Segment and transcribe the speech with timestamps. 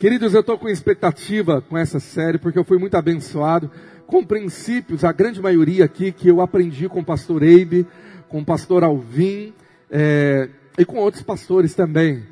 [0.00, 3.70] Queridos, eu estou com expectativa com essa série, porque eu fui muito abençoado
[4.06, 7.86] com princípios, a grande maioria aqui, que eu aprendi com o pastor Eibe,
[8.26, 9.52] com o pastor Alvim,
[9.90, 12.22] é, e com outros pastores também.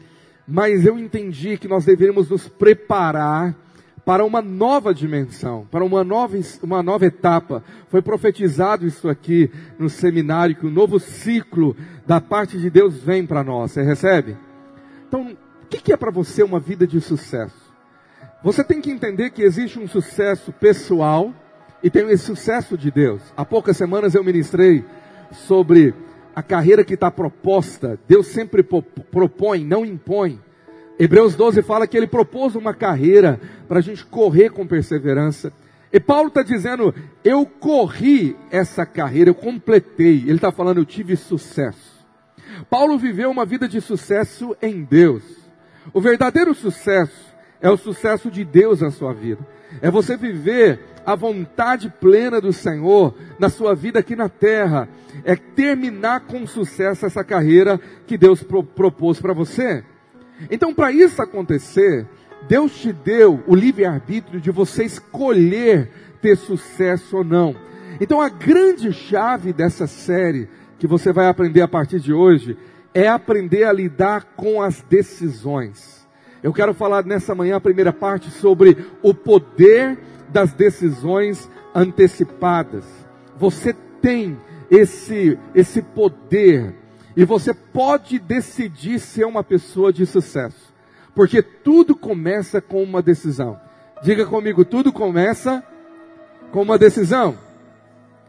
[0.46, 3.54] Mas eu entendi que nós deveríamos nos preparar
[4.02, 7.62] para uma nova dimensão, para uma nova, uma nova etapa.
[7.90, 11.76] Foi profetizado isso aqui no seminário, que um novo ciclo
[12.06, 13.72] da parte de Deus vem para nós.
[13.72, 14.38] Você recebe?
[15.06, 15.36] Então,
[15.68, 17.68] o que, que é para você uma vida de sucesso?
[18.42, 21.30] Você tem que entender que existe um sucesso pessoal
[21.82, 23.20] e tem esse sucesso de Deus.
[23.36, 24.82] Há poucas semanas eu ministrei
[25.30, 25.94] sobre
[26.34, 28.00] a carreira que está proposta.
[28.08, 30.40] Deus sempre propõe, não impõe.
[30.98, 35.52] Hebreus 12 fala que ele propôs uma carreira para a gente correr com perseverança.
[35.92, 40.22] E Paulo está dizendo: eu corri essa carreira, eu completei.
[40.22, 41.98] Ele está falando, eu tive sucesso.
[42.70, 45.37] Paulo viveu uma vida de sucesso em Deus.
[45.92, 47.28] O verdadeiro sucesso
[47.60, 49.46] é o sucesso de Deus na sua vida.
[49.80, 54.88] É você viver a vontade plena do Senhor na sua vida aqui na terra.
[55.24, 59.82] É terminar com sucesso essa carreira que Deus pro, propôs para você.
[60.50, 62.06] Então, para isso acontecer,
[62.46, 65.90] Deus te deu o livre-arbítrio de você escolher
[66.22, 67.56] ter sucesso ou não.
[68.00, 72.56] Então, a grande chave dessa série que você vai aprender a partir de hoje
[72.98, 76.04] é aprender a lidar com as decisões.
[76.42, 79.96] Eu quero falar nessa manhã, a primeira parte, sobre o poder
[80.28, 82.84] das decisões antecipadas.
[83.36, 84.36] Você tem
[84.68, 86.74] esse, esse poder
[87.16, 90.74] e você pode decidir ser uma pessoa de sucesso,
[91.14, 93.60] porque tudo começa com uma decisão.
[94.02, 95.62] Diga comigo, tudo começa
[96.50, 97.38] com uma decisão.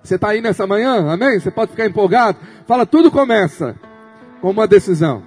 [0.03, 1.39] Você está aí nessa manhã, amém?
[1.39, 2.37] Você pode ficar empolgado.
[2.67, 3.75] Fala, tudo começa
[4.41, 5.23] com uma decisão.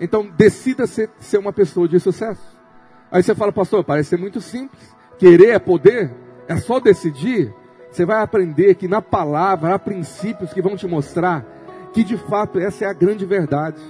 [0.00, 2.58] Então, decida ser, ser uma pessoa de sucesso.
[3.10, 4.80] Aí você fala, pastor, parece ser muito simples.
[5.18, 6.10] Querer é poder,
[6.48, 7.52] é só decidir.
[7.90, 11.44] Você vai aprender que na palavra há princípios que vão te mostrar
[11.92, 13.80] que de fato essa é a grande verdade.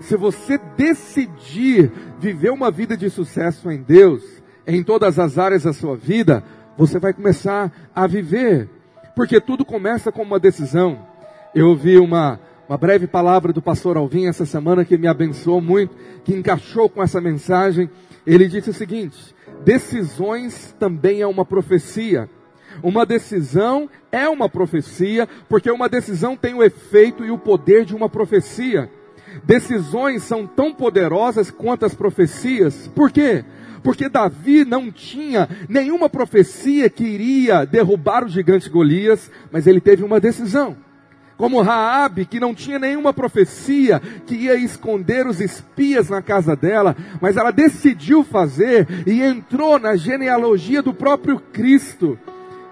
[0.00, 4.22] Se você decidir viver uma vida de sucesso em Deus,
[4.66, 6.42] em todas as áreas da sua vida,
[6.76, 8.68] você vai começar a viver.
[9.14, 11.06] Porque tudo começa com uma decisão.
[11.54, 15.92] Eu ouvi uma, uma breve palavra do pastor Alvim essa semana que me abençoou muito,
[16.22, 17.90] que encaixou com essa mensagem.
[18.24, 22.30] Ele disse o seguinte: decisões também é uma profecia.
[22.80, 27.92] Uma decisão é uma profecia, porque uma decisão tem o efeito e o poder de
[27.92, 28.88] uma profecia.
[29.42, 32.86] Decisões são tão poderosas quanto as profecias.
[32.94, 33.44] Por quê?
[33.82, 40.04] Porque Davi não tinha nenhuma profecia que iria derrubar o gigante Golias, mas ele teve
[40.04, 40.76] uma decisão
[41.40, 46.94] como Raabe, que não tinha nenhuma profecia, que ia esconder os espias na casa dela,
[47.18, 52.18] mas ela decidiu fazer e entrou na genealogia do próprio Cristo.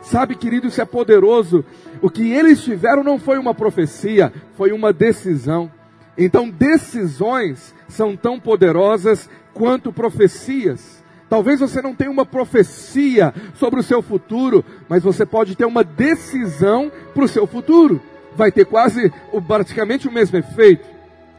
[0.03, 1.65] Sabe, querido, isso é poderoso.
[2.03, 5.73] O que eles tiveram não foi uma profecia, foi uma decisão.
[6.19, 11.03] Então, decisões são tão poderosas quanto profecias.
[11.27, 15.83] Talvez você não tenha uma profecia sobre o seu futuro, mas você pode ter uma
[15.83, 17.99] decisão para o seu futuro
[18.37, 19.13] vai ter quase
[19.47, 20.89] praticamente o mesmo efeito.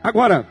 [0.03, 0.47] Agora,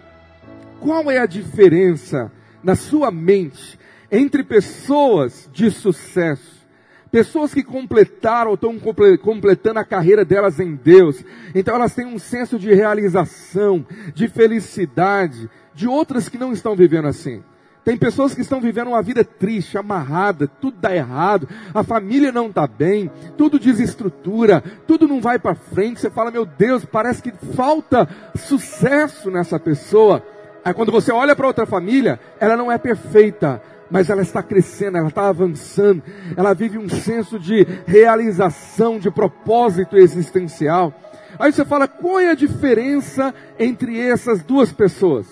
[0.80, 2.30] qual é a diferença
[2.62, 3.78] na sua mente
[4.10, 6.66] entre pessoas de sucesso,
[7.10, 8.78] pessoas que completaram ou estão
[9.18, 11.22] completando a carreira delas em Deus,
[11.54, 13.84] então elas têm um senso de realização,
[14.14, 17.42] de felicidade, de outras que não estão vivendo assim.
[17.88, 22.48] Tem pessoas que estão vivendo uma vida triste, amarrada, tudo dá errado, a família não
[22.48, 25.98] está bem, tudo desestrutura, tudo não vai para frente.
[25.98, 28.06] Você fala, meu Deus, parece que falta
[28.36, 30.22] sucesso nessa pessoa.
[30.62, 34.98] Aí quando você olha para outra família, ela não é perfeita, mas ela está crescendo,
[34.98, 36.02] ela está avançando,
[36.36, 40.92] ela vive um senso de realização, de propósito existencial.
[41.38, 45.26] Aí você fala, qual é a diferença entre essas duas pessoas?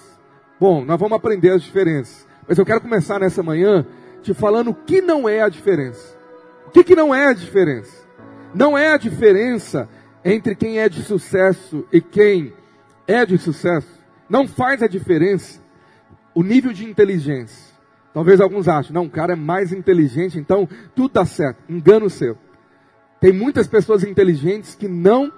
[0.59, 2.26] Bom, nós vamos aprender as diferenças.
[2.49, 3.85] Mas eu quero começar nessa manhã
[4.23, 6.17] te falando o que não é a diferença.
[6.67, 8.07] O que, que não é a diferença?
[8.55, 9.89] Não é a diferença
[10.25, 12.53] entre quem é de sucesso e quem
[13.07, 14.01] é de sucesso.
[14.29, 15.61] Não faz a diferença
[16.35, 17.75] o nível de inteligência.
[18.13, 21.63] Talvez alguns achem, não, o cara é mais inteligente, então tudo dá certo.
[21.69, 22.39] Engano seu.
[23.21, 25.33] Tem muitas pessoas inteligentes que não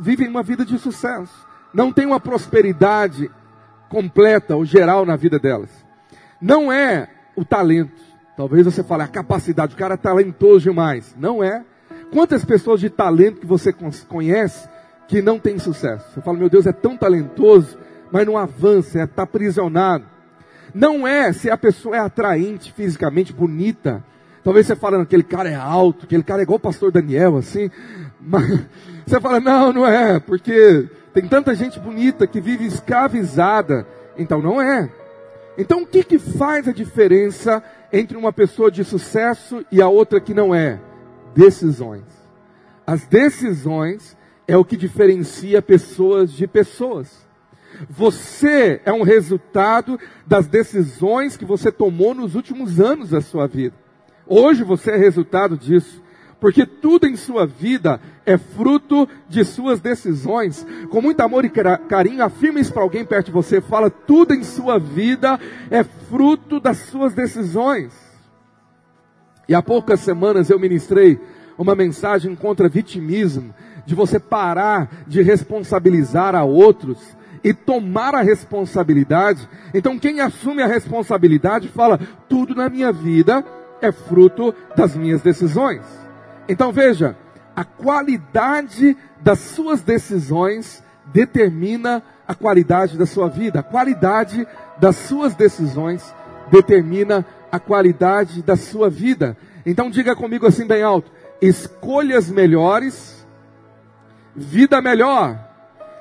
[0.00, 1.46] vivem uma vida de sucesso.
[1.72, 3.30] Não tem uma prosperidade
[3.88, 5.85] completa ou geral na vida delas
[6.40, 8.06] não é o talento.
[8.36, 11.14] Talvez você fale a capacidade, o cara é talentoso demais.
[11.18, 11.64] Não é.
[12.12, 13.72] Quantas pessoas de talento que você
[14.08, 14.68] conhece
[15.08, 16.12] que não tem sucesso?
[16.12, 17.78] Você fala, meu Deus, é tão talentoso,
[18.12, 20.04] mas não avança, está é, aprisionado.
[20.74, 24.04] não é se a pessoa é atraente fisicamente, bonita.
[24.44, 27.70] Talvez você fale, aquele cara é alto, aquele cara é igual o pastor Daniel, assim.
[28.20, 28.66] Mas
[29.06, 33.86] você fala, não, não é, porque tem tanta gente bonita que vive escravizada.
[34.16, 34.90] Então não é.
[35.58, 37.62] Então o que, que faz a diferença
[37.92, 40.80] entre uma pessoa de sucesso e a outra que não é?
[41.34, 42.04] Decisões.
[42.86, 44.16] As decisões
[44.46, 47.26] é o que diferencia pessoas de pessoas.
[47.90, 53.74] Você é um resultado das decisões que você tomou nos últimos anos da sua vida.
[54.26, 56.02] Hoje você é resultado disso.
[56.38, 60.66] Porque tudo em sua vida é fruto de suas decisões.
[60.90, 61.50] Com muito amor e
[61.88, 63.60] carinho, afirme isso para alguém perto de você.
[63.60, 65.40] Fala, tudo em sua vida
[65.70, 67.92] é fruto das suas decisões.
[69.48, 71.18] E há poucas semanas eu ministrei
[71.56, 73.54] uma mensagem contra vitimismo,
[73.86, 79.48] de você parar de responsabilizar a outros e tomar a responsabilidade.
[79.72, 81.98] Então quem assume a responsabilidade fala,
[82.28, 83.44] tudo na minha vida
[83.80, 86.05] é fruto das minhas decisões.
[86.48, 87.16] Então veja,
[87.54, 93.60] a qualidade das suas decisões determina a qualidade da sua vida.
[93.60, 94.46] A qualidade
[94.78, 96.14] das suas decisões
[96.50, 99.36] determina a qualidade da sua vida.
[99.64, 101.10] Então diga comigo assim bem alto:
[101.40, 103.26] escolhas melhores,
[104.34, 105.38] vida melhor.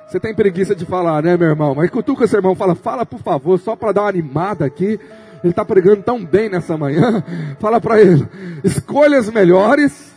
[0.07, 1.73] Você tem preguiça de falar, né, meu irmão?
[1.73, 4.99] Mas cutuca seu irmão, fala, fala por favor, só para dar uma animada aqui.
[5.43, 7.23] Ele está pregando tão bem nessa manhã.
[7.59, 8.27] Fala para ele:
[8.63, 10.14] escolhas melhores,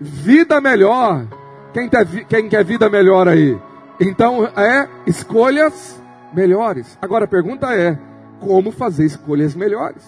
[0.00, 1.26] vida melhor.
[1.72, 3.58] Quem, ter, quem quer vida melhor aí?
[4.00, 6.02] Então é escolhas
[6.32, 6.98] melhores.
[7.02, 7.98] Agora a pergunta é:
[8.40, 10.02] como fazer escolhas melhores?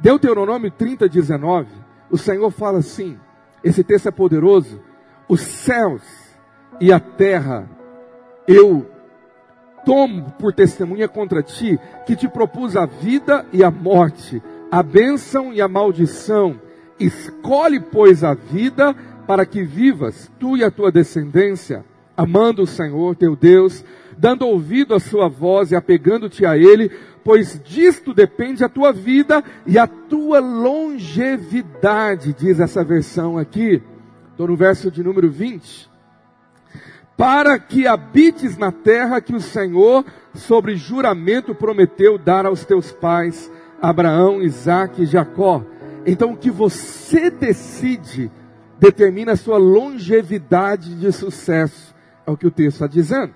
[0.00, 1.68] Deuteronômio 30, 19,
[2.10, 3.18] o Senhor fala assim:
[3.62, 4.80] esse texto é poderoso.
[5.28, 6.02] Os céus
[6.80, 7.68] e a terra
[8.46, 8.86] eu
[9.84, 15.52] tomo por testemunha contra ti que te propus a vida e a morte, a bênção
[15.52, 16.60] e a maldição.
[16.98, 18.94] Escolhe, pois, a vida
[19.26, 21.84] para que vivas, tu e a tua descendência,
[22.16, 23.84] amando o Senhor teu Deus,
[24.18, 26.90] dando ouvido à sua voz e apegando-te a Ele,
[27.24, 33.82] pois disto depende a tua vida e a tua longevidade, diz essa versão aqui.
[34.30, 35.90] Estou no verso de número 20.
[37.16, 40.04] Para que habites na terra que o Senhor,
[40.34, 45.64] sobre juramento, prometeu dar aos teus pais, Abraão, Isaac e Jacó.
[46.04, 48.30] Então o que você decide
[48.82, 51.94] determina a sua longevidade de sucesso.
[52.26, 53.32] É o que o texto está dizendo.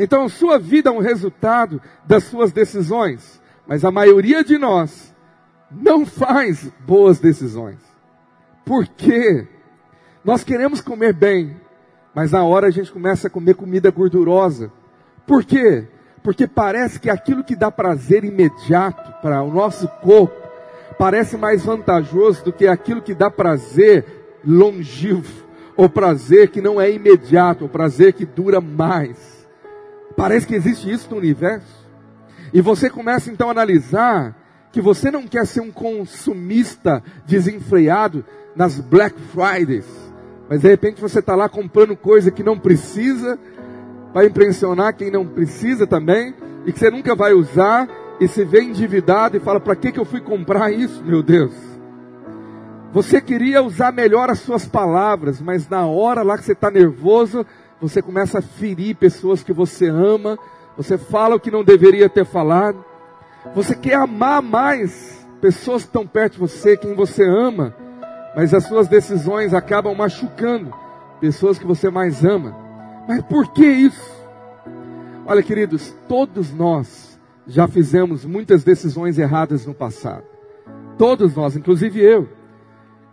[0.00, 3.40] Então, sua vida é um resultado das suas decisões.
[3.68, 5.14] Mas a maioria de nós
[5.70, 7.78] não faz boas decisões.
[8.64, 9.46] Por quê?
[10.24, 11.56] Nós queremos comer bem,
[12.12, 14.72] mas na hora a gente começa a comer comida gordurosa.
[15.24, 15.86] Por quê?
[16.20, 20.34] Porque parece que aquilo que dá prazer imediato para o nosso corpo
[20.98, 25.44] parece mais vantajoso do que aquilo que dá prazer longevo,
[25.76, 29.46] ou prazer que não é imediato, ou prazer que dura mais.
[30.16, 31.84] Parece que existe isso no universo.
[32.52, 34.36] E você começa então a analisar
[34.70, 38.24] que você não quer ser um consumista desenfreado
[38.54, 39.86] nas Black Fridays,
[40.48, 43.38] mas de repente você está lá comprando coisa que não precisa,
[44.12, 47.88] para impressionar quem não precisa também, e que você nunca vai usar,
[48.20, 51.73] e se vê endividado e fala: para que, que eu fui comprar isso, meu Deus?
[52.94, 57.44] Você queria usar melhor as suas palavras, mas na hora lá que você está nervoso,
[57.80, 60.38] você começa a ferir pessoas que você ama,
[60.76, 62.84] você fala o que não deveria ter falado.
[63.52, 67.74] Você quer amar mais pessoas que estão perto de você, quem você ama,
[68.36, 70.72] mas as suas decisões acabam machucando
[71.20, 72.56] pessoas que você mais ama.
[73.08, 74.24] Mas por que isso?
[75.26, 80.22] Olha, queridos, todos nós já fizemos muitas decisões erradas no passado.
[80.96, 82.43] Todos nós, inclusive eu.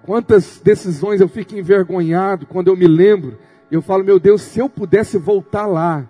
[0.03, 3.38] Quantas decisões eu fico envergonhado quando eu me lembro.
[3.70, 6.08] Eu falo, meu Deus, se eu pudesse voltar lá,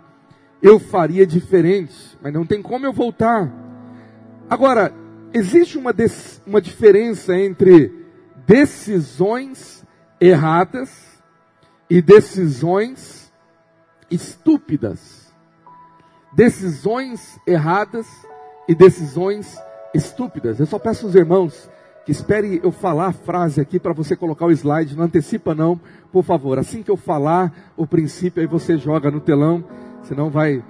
[0.61, 2.17] eu faria diferente.
[2.21, 3.51] Mas não tem como eu voltar.
[4.49, 4.93] Agora,
[5.33, 5.93] existe uma,
[6.47, 7.93] uma diferença entre
[8.47, 9.85] decisões
[10.19, 11.21] erradas
[11.89, 13.31] e decisões
[14.09, 15.33] estúpidas.
[16.33, 18.07] Decisões erradas
[18.67, 19.57] e decisões
[19.93, 20.59] estúpidas.
[20.59, 21.69] Eu só peço aos irmãos
[22.05, 25.79] que espere eu falar a frase aqui para você colocar o slide, não antecipa não,
[26.11, 26.57] por favor.
[26.57, 29.63] Assim que eu falar o princípio, aí você joga no telão,
[30.03, 30.63] senão vai,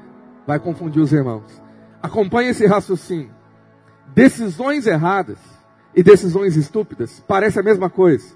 [0.46, 1.62] vai confundir os irmãos.
[2.02, 3.32] Acompanhe esse raciocínio.
[4.14, 5.40] Decisões erradas
[5.96, 8.36] e decisões estúpidas parece a mesma coisa.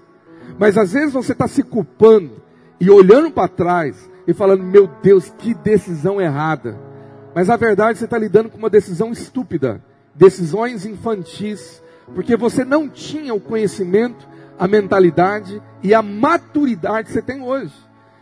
[0.58, 2.42] Mas às vezes você está se culpando
[2.80, 6.78] e olhando para trás e falando, meu Deus, que decisão errada.
[7.34, 9.82] Mas a verdade você está lidando com uma decisão estúpida
[10.16, 11.82] decisões infantis,
[12.14, 14.26] porque você não tinha o conhecimento,
[14.58, 17.74] a mentalidade e a maturidade que você tem hoje.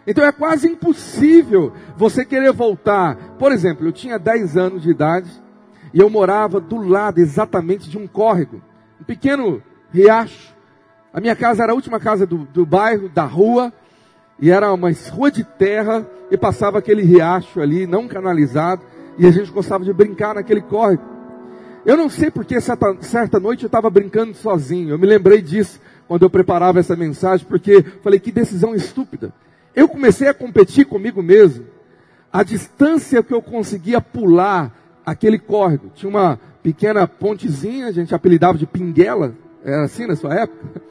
[0.07, 3.17] Então é quase impossível você querer voltar.
[3.39, 5.31] Por exemplo, eu tinha 10 anos de idade
[5.93, 8.61] e eu morava do lado exatamente de um córrego,
[9.01, 9.63] um pequeno
[9.93, 10.55] riacho.
[11.13, 13.73] A minha casa era a última casa do, do bairro, da rua,
[14.41, 18.83] e era uma rua de terra e passava aquele riacho ali, não canalizado,
[19.17, 21.14] e a gente gostava de brincar naquele córrego.
[21.85, 24.91] Eu não sei porque certa, certa noite eu estava brincando sozinho.
[24.91, 29.33] Eu me lembrei disso quando eu preparava essa mensagem, porque falei que decisão estúpida.
[29.75, 31.67] Eu comecei a competir comigo mesmo.
[32.33, 34.73] A distância que eu conseguia pular
[35.05, 35.91] aquele córrego.
[35.95, 39.35] Tinha uma pequena pontezinha, a gente apelidava de pinguela.
[39.63, 40.83] Era assim na sua época?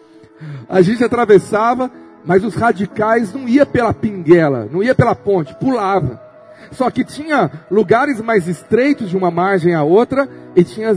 [0.70, 1.92] A gente atravessava,
[2.26, 6.22] mas os radicais não ia pela pinguela, não ia pela ponte, pulava.
[6.74, 10.90] Só que tinha lugares mais estreitos de uma margem à outra, e tinha,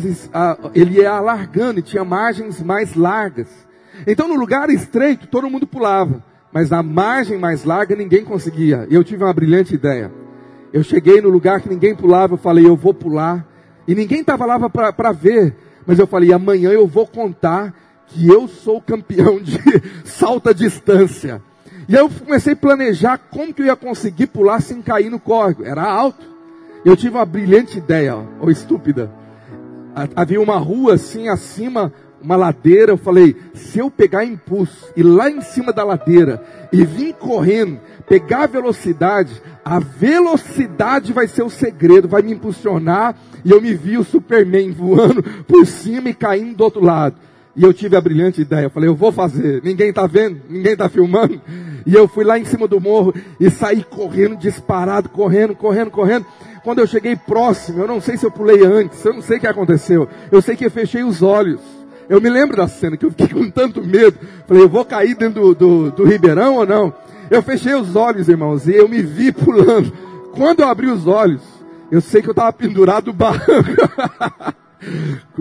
[0.75, 3.49] ele ia alargando, e tinha margens mais largas.
[4.07, 6.23] Então no lugar estreito, todo mundo pulava.
[6.53, 8.87] Mas na margem mais larga, ninguém conseguia.
[8.91, 10.11] E eu tive uma brilhante ideia.
[10.73, 13.47] Eu cheguei no lugar que ninguém pulava, eu falei, eu vou pular.
[13.87, 15.55] E ninguém estava lá para ver.
[15.87, 17.75] Mas eu falei, amanhã eu vou contar
[18.07, 19.59] que eu sou campeão de
[20.05, 21.43] salta distância.
[21.89, 25.21] E aí eu comecei a planejar como que eu ia conseguir pular sem cair no
[25.21, 25.65] córrego.
[25.65, 26.27] Era alto.
[26.85, 29.11] Eu tive uma brilhante ideia, ou estúpida.
[30.15, 32.93] Havia uma rua assim acima, uma ladeira.
[32.93, 37.81] Eu falei, se eu pegar impulso e lá em cima da ladeira e vir correndo,
[38.09, 43.15] pegar velocidade, a velocidade vai ser o segredo, vai me impulsionar.
[43.45, 47.17] E eu me vi o Superman voando por cima e caindo do outro lado.
[47.57, 48.67] E eu tive a brilhante ideia.
[48.67, 49.63] Eu falei, eu vou fazer.
[49.65, 51.41] Ninguém está vendo, ninguém está filmando.
[51.87, 56.27] E eu fui lá em cima do morro e saí correndo, disparado, correndo, correndo, correndo.
[56.63, 59.41] Quando eu cheguei próximo, eu não sei se eu pulei antes, eu não sei o
[59.41, 60.09] que aconteceu.
[60.31, 61.61] Eu sei que eu fechei os olhos.
[62.09, 64.19] Eu me lembro da cena que eu fiquei com tanto medo.
[64.47, 66.93] Falei, eu vou cair dentro do, do, do Ribeirão ou não?
[67.31, 69.93] Eu fechei os olhos, irmãos, e eu me vi pulando.
[70.33, 71.43] Quando eu abri os olhos,
[71.91, 73.71] eu sei que eu estava pendurado no barranco.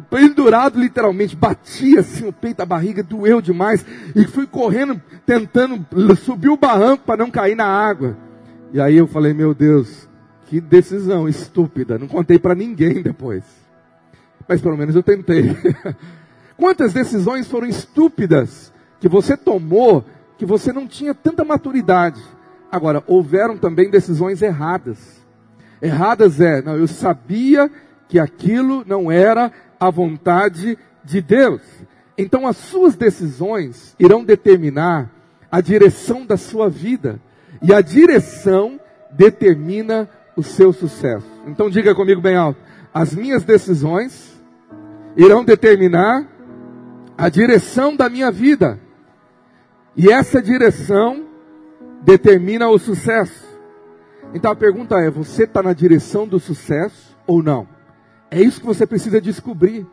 [0.09, 6.49] pendurado literalmente, batia assim o peito, a barriga doeu demais e fui correndo tentando subir
[6.49, 8.17] o barranco para não cair na água.
[8.71, 10.07] E aí eu falei, meu Deus,
[10.45, 11.97] que decisão estúpida.
[11.97, 13.43] Não contei para ninguém depois.
[14.47, 15.55] Mas pelo menos eu tentei.
[16.57, 20.05] Quantas decisões foram estúpidas que você tomou
[20.37, 22.21] que você não tinha tanta maturidade?
[22.71, 25.23] Agora, houveram também decisões erradas.
[25.81, 27.69] Erradas é, não, eu sabia
[28.07, 31.61] que aquilo não era a vontade de Deus.
[32.17, 35.11] Então as suas decisões irão determinar
[35.51, 37.19] a direção da sua vida.
[37.61, 38.79] E a direção
[39.11, 41.27] determina o seu sucesso.
[41.47, 42.59] Então diga comigo bem alto:
[42.93, 44.41] as minhas decisões
[45.15, 46.27] irão determinar
[47.17, 48.79] a direção da minha vida.
[49.95, 51.25] E essa direção
[52.01, 53.45] determina o sucesso.
[54.33, 57.74] Então a pergunta é: você está na direção do sucesso ou não?
[58.29, 59.85] É isso que você precisa descobrir.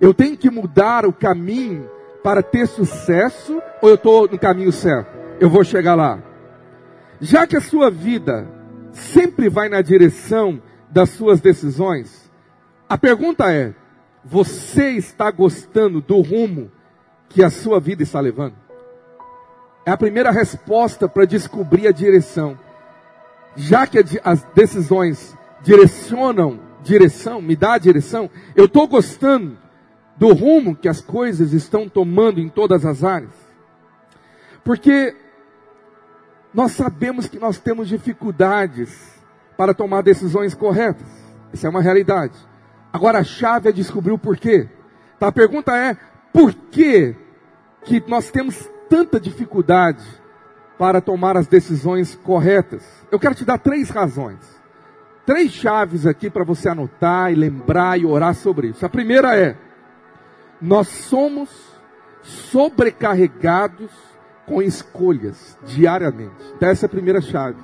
[0.00, 1.88] Eu tenho que mudar o caminho
[2.22, 5.16] para ter sucesso ou eu estou no caminho certo?
[5.40, 6.22] Eu vou chegar lá.
[7.20, 8.46] Já que a sua vida
[8.92, 12.30] sempre vai na direção das suas decisões,
[12.88, 13.74] a pergunta é:
[14.24, 16.70] você está gostando do rumo
[17.28, 18.54] que a sua vida está levando?
[19.84, 22.58] É a primeira resposta para descobrir a direção.
[23.56, 29.58] Já que as decisões direcionam direção, me dá a direção, eu estou gostando
[30.16, 33.32] do rumo que as coisas estão tomando em todas as áreas.
[34.64, 35.14] Porque
[36.52, 39.16] nós sabemos que nós temos dificuldades
[39.56, 41.06] para tomar decisões corretas.
[41.52, 42.34] Isso é uma realidade.
[42.92, 44.68] Agora a chave é descobrir o porquê.
[45.18, 45.96] Tá, a pergunta é,
[46.32, 47.14] por que,
[47.84, 50.04] que nós temos tanta dificuldade
[50.78, 52.84] para tomar as decisões corretas?
[53.10, 54.57] Eu quero te dar três razões
[55.28, 58.86] três chaves aqui para você anotar e lembrar e orar sobre isso.
[58.86, 59.58] A primeira é:
[60.58, 61.50] nós somos
[62.22, 63.90] sobrecarregados
[64.46, 66.32] com escolhas diariamente.
[66.56, 67.60] Então, essa é a primeira chave.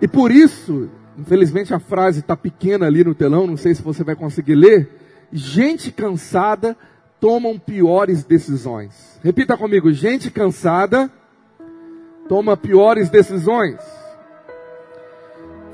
[0.00, 0.88] E por isso,
[1.18, 4.88] infelizmente a frase está pequena ali no telão, não sei se você vai conseguir ler.
[5.30, 6.74] Gente cansada
[7.20, 9.20] tomam piores decisões.
[9.22, 11.10] Repita comigo: gente cansada
[12.26, 14.01] toma piores decisões.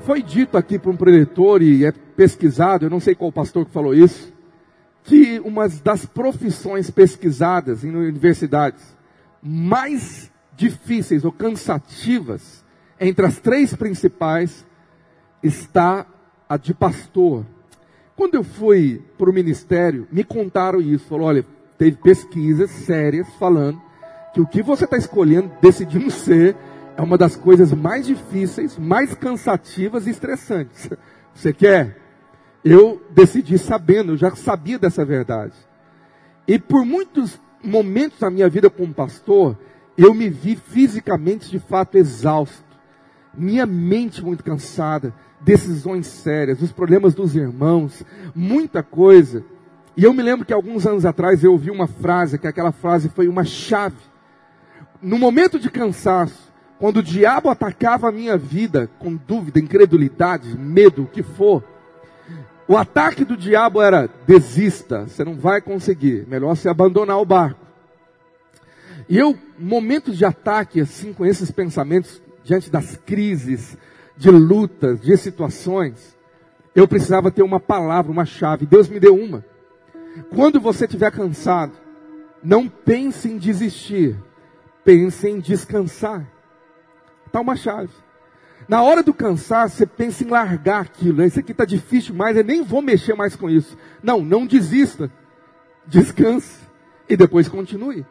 [0.09, 3.71] Foi dito aqui por um preletor e é pesquisado, eu não sei qual pastor que
[3.71, 4.33] falou isso,
[5.03, 8.97] que uma das profissões pesquisadas em universidades
[9.39, 12.65] mais difíceis ou cansativas,
[12.99, 14.65] entre as três principais,
[15.43, 16.07] está
[16.49, 17.45] a de pastor.
[18.15, 21.05] Quando eu fui para o ministério, me contaram isso.
[21.05, 21.45] Falou, olha,
[21.77, 23.79] teve pesquisas sérias falando
[24.33, 26.55] que o que você está escolhendo, decidindo ser,
[26.99, 30.89] é uma das coisas mais difíceis, mais cansativas e estressantes.
[31.33, 31.97] Você quer?
[32.61, 35.53] Eu decidi sabendo, eu já sabia dessa verdade.
[36.45, 39.57] E por muitos momentos da minha vida como pastor,
[39.97, 42.65] eu me vi fisicamente de fato exausto.
[43.33, 48.03] Minha mente muito cansada, decisões sérias, os problemas dos irmãos,
[48.35, 49.45] muita coisa.
[49.95, 53.07] E eu me lembro que alguns anos atrás eu ouvi uma frase, que aquela frase
[53.07, 53.95] foi uma chave.
[55.01, 56.48] No momento de cansaço,
[56.79, 61.63] quando o diabo atacava a minha vida com dúvida, incredulidade, medo, o que for,
[62.67, 67.59] o ataque do diabo era: desista, você não vai conseguir, melhor você abandonar o barco.
[69.09, 73.77] E eu, momentos de ataque, assim, com esses pensamentos, diante das crises,
[74.15, 76.15] de lutas, de situações,
[76.75, 78.65] eu precisava ter uma palavra, uma chave.
[78.65, 79.43] Deus me deu uma.
[80.33, 81.73] Quando você estiver cansado,
[82.43, 84.15] não pense em desistir,
[84.85, 86.38] pense em descansar.
[87.29, 87.91] Está uma chave.
[88.67, 91.23] Na hora do cansaço, você pensa em largar aquilo.
[91.23, 93.77] Isso aqui está difícil mais, eu nem vou mexer mais com isso.
[94.01, 95.11] Não, não desista.
[95.85, 96.59] Descanse
[97.07, 98.05] e depois continue.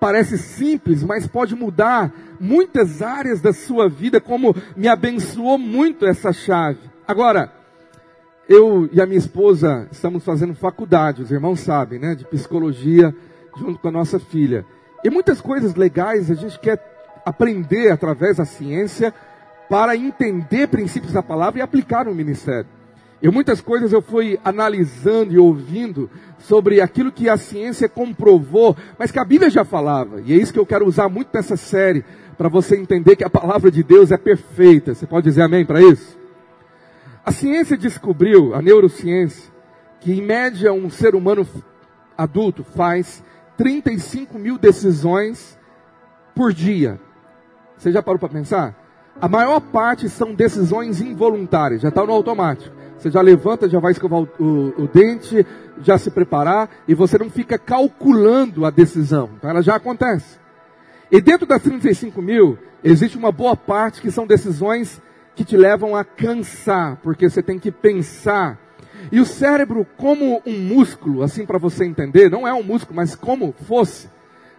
[0.00, 6.32] Parece simples, mas pode mudar muitas áreas da sua vida, como me abençoou muito essa
[6.32, 6.80] chave.
[7.06, 7.52] Agora,
[8.48, 13.14] eu e a minha esposa estamos fazendo faculdade, os irmãos sabem, né, de psicologia,
[13.56, 14.64] junto com a nossa filha.
[15.04, 16.91] E muitas coisas legais a gente quer
[17.24, 19.12] aprender através da ciência
[19.68, 22.66] para entender princípios da palavra e aplicar no ministério.
[23.22, 29.12] E muitas coisas eu fui analisando e ouvindo sobre aquilo que a ciência comprovou, mas
[29.12, 30.20] que a Bíblia já falava.
[30.20, 32.04] E é isso que eu quero usar muito nessa série,
[32.36, 34.94] para você entender que a palavra de Deus é perfeita.
[34.94, 36.18] Você pode dizer amém para isso?
[37.24, 39.52] A ciência descobriu, a neurociência,
[40.00, 41.46] que em média um ser humano
[42.18, 43.22] adulto faz
[43.56, 45.56] 35 mil decisões
[46.34, 46.98] por dia.
[47.82, 48.76] Você já parou para pensar?
[49.20, 52.72] A maior parte são decisões involuntárias, já está no automático.
[52.96, 55.44] Você já levanta, já vai escovar o, o, o, dente,
[55.82, 59.30] já se preparar, e você não fica calculando a decisão.
[59.36, 60.38] Então ela já acontece.
[61.10, 65.02] E dentro das 35 mil, existe uma boa parte que são decisões
[65.34, 68.60] que te levam a cansar, porque você tem que pensar.
[69.10, 73.16] E o cérebro, como um músculo, assim para você entender, não é um músculo, mas
[73.16, 74.08] como fosse,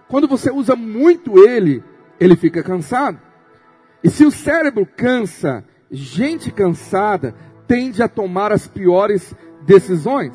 [0.09, 1.81] quando você usa muito ele,
[2.23, 3.19] ele fica cansado.
[4.03, 7.35] E se o cérebro cansa, gente cansada
[7.67, 10.33] tende a tomar as piores decisões.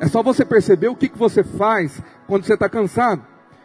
[0.00, 3.24] É só você perceber o que, que você faz quando você está cansado.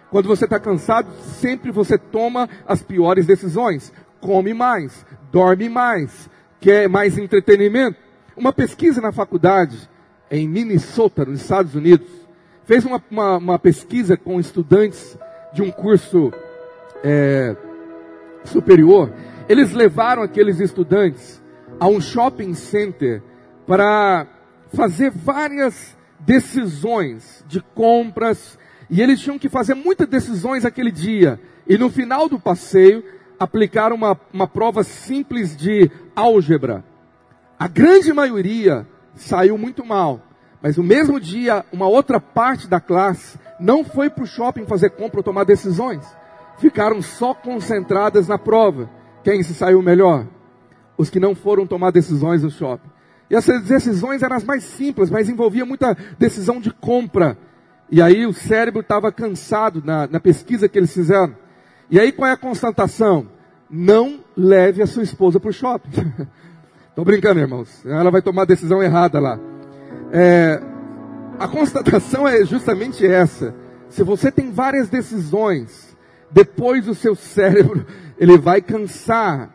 [0.10, 3.92] Quando você está cansado, sempre você toma as piores decisões.
[4.22, 7.98] Come mais, dorme mais, quer mais entretenimento.
[8.36, 9.90] Uma pesquisa na faculdade,
[10.32, 12.08] em Minnesota, nos Estados Unidos,
[12.64, 15.18] fez uma, uma, uma pesquisa com estudantes
[15.54, 16.32] de um curso
[17.04, 17.56] é,
[18.46, 19.12] superior,
[19.48, 21.42] eles levaram aqueles estudantes
[21.80, 23.22] a um shopping center
[23.66, 24.28] para
[24.74, 28.58] fazer várias decisões de compras,
[28.90, 31.40] e eles tinham que fazer muitas decisões aquele dia.
[31.68, 33.04] E no final do passeio,
[33.40, 36.84] aplicaram uma, uma prova simples de álgebra.
[37.58, 40.22] A grande maioria saiu muito mal.
[40.62, 44.90] Mas no mesmo dia, uma outra parte da classe não foi para o shopping fazer
[44.90, 46.06] compra ou tomar decisões
[46.60, 48.90] ficaram só concentradas na prova.
[49.24, 50.28] Quem se saiu melhor?
[50.98, 52.90] Os que não foram tomar decisões no shopping.
[53.30, 57.38] E essas decisões eram as mais simples, mas envolvia muita decisão de compra.
[57.92, 61.36] E aí o cérebro estava cansado na, na pesquisa que eles fizeram.
[61.90, 63.28] E aí qual é a constatação?
[63.70, 65.90] Não leve a sua esposa para o shopping.
[66.90, 67.86] Estou brincando, irmãos.
[67.86, 69.40] Ela vai tomar a decisão errada lá.
[70.12, 70.62] É,
[71.40, 73.56] a constatação é justamente essa.
[73.90, 75.89] Se você tem várias decisões
[76.32, 77.86] depois o seu cérebro,
[78.18, 79.50] ele vai cansar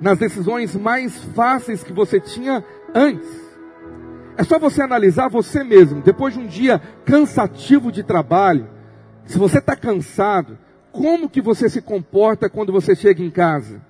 [0.00, 3.28] nas decisões mais fáceis que você tinha antes.
[4.36, 8.68] É só você analisar você mesmo, depois de um dia cansativo de trabalho,
[9.26, 10.58] se você está cansado,
[10.90, 13.80] como que você se comporta quando você chega em casa?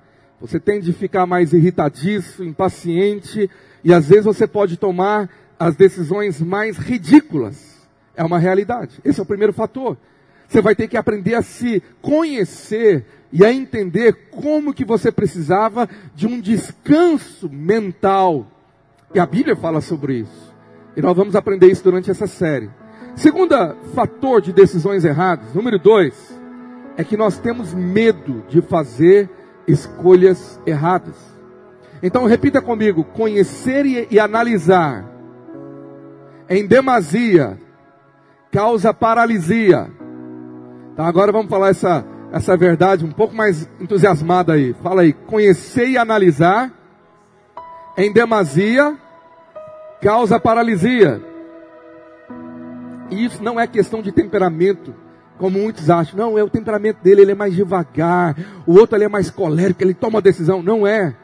[0.41, 3.51] Você tende a ficar mais irritadiço, impaciente,
[3.83, 7.75] e às vezes você pode tomar as decisões mais ridículas.
[8.15, 9.01] É uma realidade.
[9.05, 9.97] Esse é o primeiro fator.
[10.55, 15.89] Você vai ter que aprender a se conhecer e a entender como que você precisava
[16.15, 18.47] de um descanso mental.
[19.13, 20.55] E a Bíblia fala sobre isso.
[20.97, 22.71] E nós vamos aprender isso durante essa série.
[23.17, 26.41] Segunda fator de decisões erradas, número dois,
[26.97, 29.29] é que nós temos medo de fazer
[29.67, 31.17] escolhas erradas.
[32.01, 35.05] Então repita comigo: conhecer e, e analisar
[36.49, 37.59] em demasia
[38.53, 40.04] causa paralisia.
[40.97, 44.75] Tá, agora vamos falar essa, essa verdade um pouco mais entusiasmada aí.
[44.75, 46.73] Fala aí, conhecer e analisar
[47.99, 48.97] em demasia
[50.01, 51.21] causa paralisia.
[53.11, 54.95] E isso não é questão de temperamento,
[55.37, 56.17] como muitos acham.
[56.17, 59.83] Não, é o temperamento dele, ele é mais devagar, o outro ele é mais colérico,
[59.83, 60.63] ele toma decisão.
[60.63, 61.17] Não é.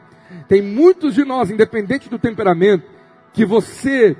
[0.49, 2.83] Tem muitos de nós, independente do temperamento,
[3.31, 4.17] que você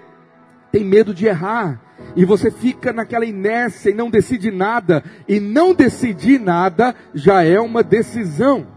[0.72, 1.80] tem medo de errar.
[2.16, 5.04] E você fica naquela inércia e não decide nada.
[5.28, 8.68] E não decidir nada já é uma decisão.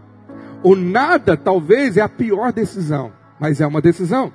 [0.63, 4.33] O nada talvez é a pior decisão, mas é uma decisão.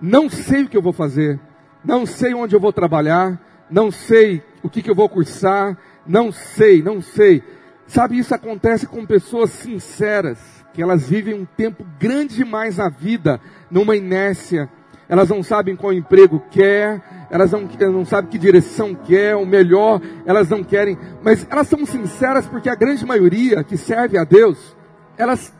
[0.00, 1.38] Não sei o que eu vou fazer,
[1.84, 5.76] não sei onde eu vou trabalhar, não sei o que, que eu vou cursar,
[6.06, 7.42] não sei, não sei.
[7.86, 10.38] Sabe, isso acontece com pessoas sinceras,
[10.74, 14.68] que elas vivem um tempo grande demais na vida, numa inércia.
[15.08, 20.02] Elas não sabem qual emprego quer, elas não, não sabem que direção quer, o melhor,
[20.26, 24.76] elas não querem, mas elas são sinceras porque a grande maioria que serve a Deus,
[25.16, 25.54] elas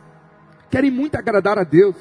[0.69, 1.95] querem muito agradar a Deus.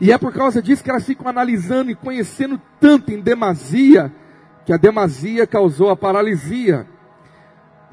[0.00, 4.12] E é por causa disso que elas ficam analisando e conhecendo tanto em demasia,
[4.66, 6.86] que a demasia causou a paralisia.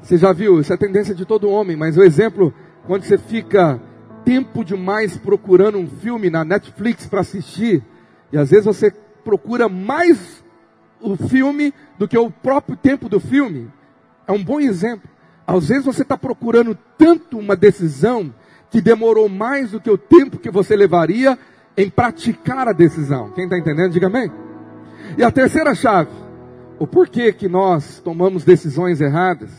[0.02, 2.52] Você já viu, isso é a tendência de todo homem, mas o exemplo,
[2.86, 3.80] quando você fica
[4.24, 7.82] tempo demais procurando um filme na Netflix para assistir,
[8.34, 8.90] e às vezes você
[9.22, 10.42] procura mais
[11.00, 13.70] o filme do que o próprio tempo do filme,
[14.26, 15.08] é um bom exemplo.
[15.46, 18.34] Às vezes você está procurando tanto uma decisão
[18.72, 21.38] que demorou mais do que o tempo que você levaria
[21.76, 23.30] em praticar a decisão.
[23.30, 24.32] Quem está entendendo, diga amém.
[25.16, 26.10] E a terceira chave,
[26.76, 29.52] o porquê que nós tomamos decisões erradas,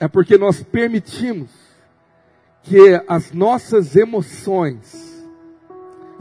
[0.00, 1.50] é porque nós permitimos
[2.64, 5.11] que as nossas emoções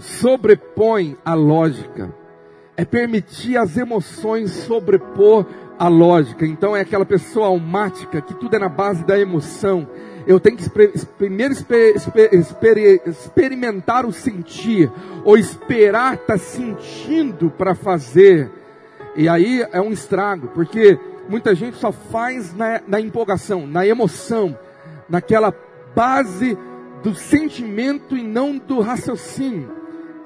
[0.02, 2.14] sobrepõem a lógica.
[2.76, 5.46] É permitir as emoções sobrepor
[5.78, 6.46] a lógica.
[6.46, 9.88] Então é aquela pessoa almática que tudo é na base da emoção.
[10.28, 10.70] Eu tenho que
[11.18, 14.92] primeiro exper exper experimentar o sentir,
[15.24, 18.50] ou esperar estar tá sentindo para fazer.
[19.16, 24.58] E aí é um estrago, porque muita gente só faz na, na empolgação, na emoção,
[25.10, 25.54] naquela
[25.96, 26.58] base
[27.04, 29.81] do sentimento e não do raciocínio.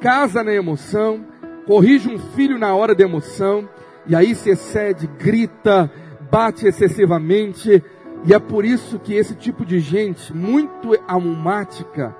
[0.05, 1.25] Casa na emoção,
[1.65, 3.67] corrige um filho na hora da emoção,
[4.05, 5.91] e aí se excede, grita,
[6.29, 7.83] bate excessivamente,
[8.23, 12.15] e é por isso que esse tipo de gente, muito almática,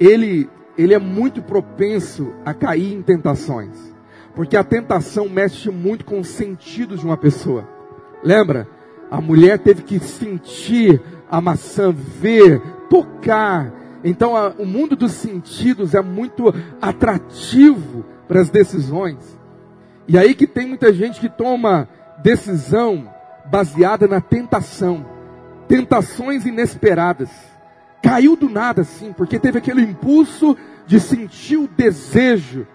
[0.00, 3.94] ele, ele é muito propenso a cair em tentações.
[4.34, 7.68] Porque a tentação mexe muito com os sentidos de uma pessoa.
[8.24, 8.66] Lembra?
[9.08, 13.72] A mulher teve que sentir a maçã, ver, tocar.
[14.04, 19.38] Então a, o mundo dos sentidos é muito atrativo para as decisões.
[20.08, 21.88] E aí que tem muita gente que toma
[22.22, 23.08] decisão
[23.46, 25.04] baseada na tentação,
[25.68, 27.30] tentações inesperadas.
[28.02, 32.66] Caiu do nada assim, porque teve aquele impulso de sentir o desejo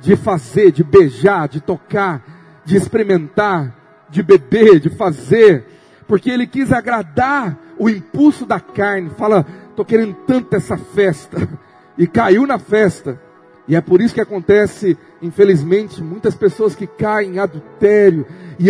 [0.00, 2.22] de fazer, de beijar, de tocar,
[2.64, 3.74] de experimentar,
[4.08, 5.66] de beber, de fazer,
[6.06, 9.10] porque ele quis agradar o impulso da carne.
[9.10, 9.44] Fala,
[9.78, 11.48] tô querendo tanto essa festa,
[11.96, 13.20] e caiu na festa.
[13.68, 18.26] E é por isso que acontece, infelizmente, muitas pessoas que caem em adultério
[18.58, 18.66] e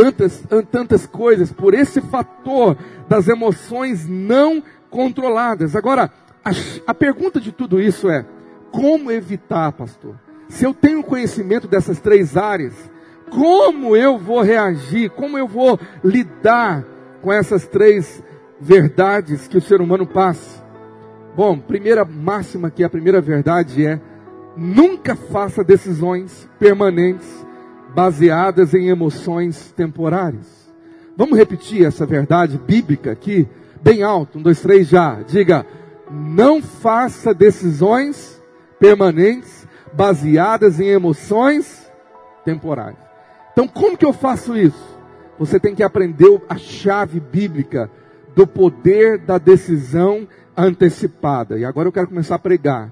[0.71, 2.77] tantas coisas, por esse fator
[3.09, 5.75] das emoções não controladas.
[5.75, 6.13] Agora,
[6.45, 6.51] a,
[6.87, 8.27] a pergunta de tudo isso é:
[8.71, 10.15] como evitar, pastor?
[10.49, 12.75] Se eu tenho conhecimento dessas três áreas,
[13.31, 15.11] como eu vou reagir?
[15.11, 16.85] Como eu vou lidar
[17.23, 18.23] com essas três
[18.61, 20.58] verdades que o ser humano passa?
[21.39, 24.01] Bom, primeira máxima que a primeira verdade é
[24.57, 27.29] Nunca faça decisões permanentes
[27.95, 30.69] baseadas em emoções temporárias.
[31.17, 33.47] Vamos repetir essa verdade bíblica aqui,
[33.81, 34.41] bem alto.
[34.41, 35.23] Um, dois, três, já.
[35.23, 35.65] Diga:
[36.11, 38.43] não faça decisões
[38.81, 41.89] permanentes baseadas em emoções
[42.45, 42.99] temporárias.
[43.53, 44.99] Então, como que eu faço isso?
[45.39, 47.89] Você tem que aprender a chave bíblica
[48.35, 50.27] do poder da decisão
[50.59, 51.57] antecipada.
[51.57, 52.91] E agora eu quero começar a pregar.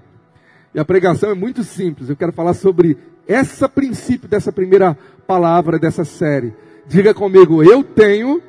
[0.73, 2.09] E a pregação é muito simples.
[2.09, 6.55] Eu quero falar sobre esse princípio dessa primeira palavra dessa série.
[6.87, 8.41] Diga comigo, eu tenho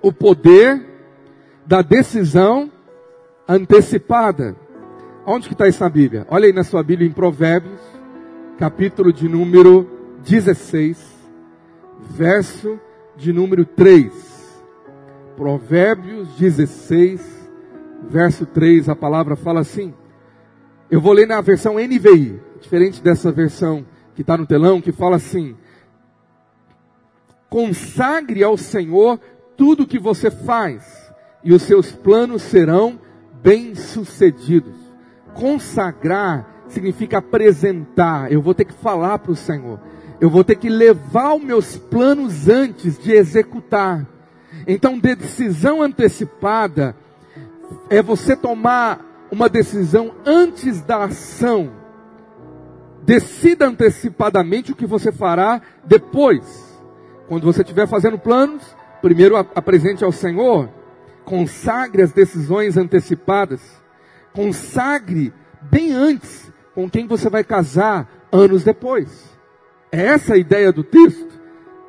[0.00, 0.80] o poder
[1.66, 2.70] da decisão
[3.48, 4.54] antecipada.
[5.26, 6.26] Onde que está isso na Bíblia?
[6.30, 7.80] Olha aí na sua Bíblia em Provérbios,
[8.58, 9.88] capítulo de número
[10.24, 10.96] 16,
[12.10, 12.78] verso
[13.16, 14.12] de número 3.
[15.36, 17.37] Provérbios 16,
[18.08, 19.94] verso 3, a palavra fala assim:
[20.90, 23.84] eu vou ler na versão NVI, diferente dessa versão
[24.14, 25.54] que está no telão, que fala assim:
[27.50, 29.20] Consagre ao Senhor
[29.54, 31.12] tudo que você faz,
[31.44, 32.98] e os seus planos serão
[33.42, 34.74] bem-sucedidos.
[35.34, 38.32] Consagrar significa apresentar.
[38.32, 39.78] Eu vou ter que falar para o Senhor.
[40.18, 44.06] Eu vou ter que levar os meus planos antes de executar.
[44.66, 46.96] Então, decisão antecipada
[47.90, 49.00] é você tomar
[49.30, 51.70] uma decisão antes da ação.
[53.02, 56.78] Decida antecipadamente o que você fará depois.
[57.28, 58.62] Quando você estiver fazendo planos,
[59.00, 60.68] primeiro apresente ao Senhor.
[61.24, 63.60] Consagre as decisões antecipadas.
[64.32, 65.32] Consagre
[65.70, 69.36] bem antes com quem você vai casar anos depois.
[69.90, 71.38] É essa a ideia do texto.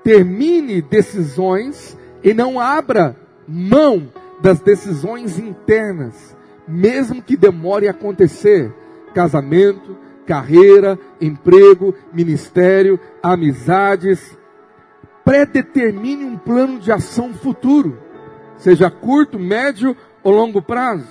[0.03, 3.15] Termine decisões e não abra
[3.47, 4.09] mão
[4.41, 6.35] das decisões internas,
[6.67, 8.73] mesmo que demore a acontecer.
[9.13, 14.37] Casamento, carreira, emprego, ministério, amizades.
[15.25, 17.99] Predetermine um plano de ação futuro,
[18.57, 21.07] seja curto, médio ou longo prazo.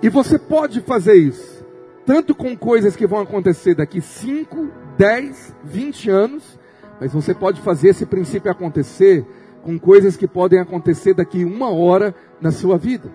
[0.00, 1.66] E você pode fazer isso,
[2.06, 6.58] tanto com coisas que vão acontecer daqui 5, 10, 20 anos,
[7.00, 9.26] mas você pode fazer esse princípio acontecer
[9.62, 13.10] com coisas que podem acontecer daqui uma hora na sua vida.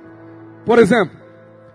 [0.65, 1.17] Por exemplo,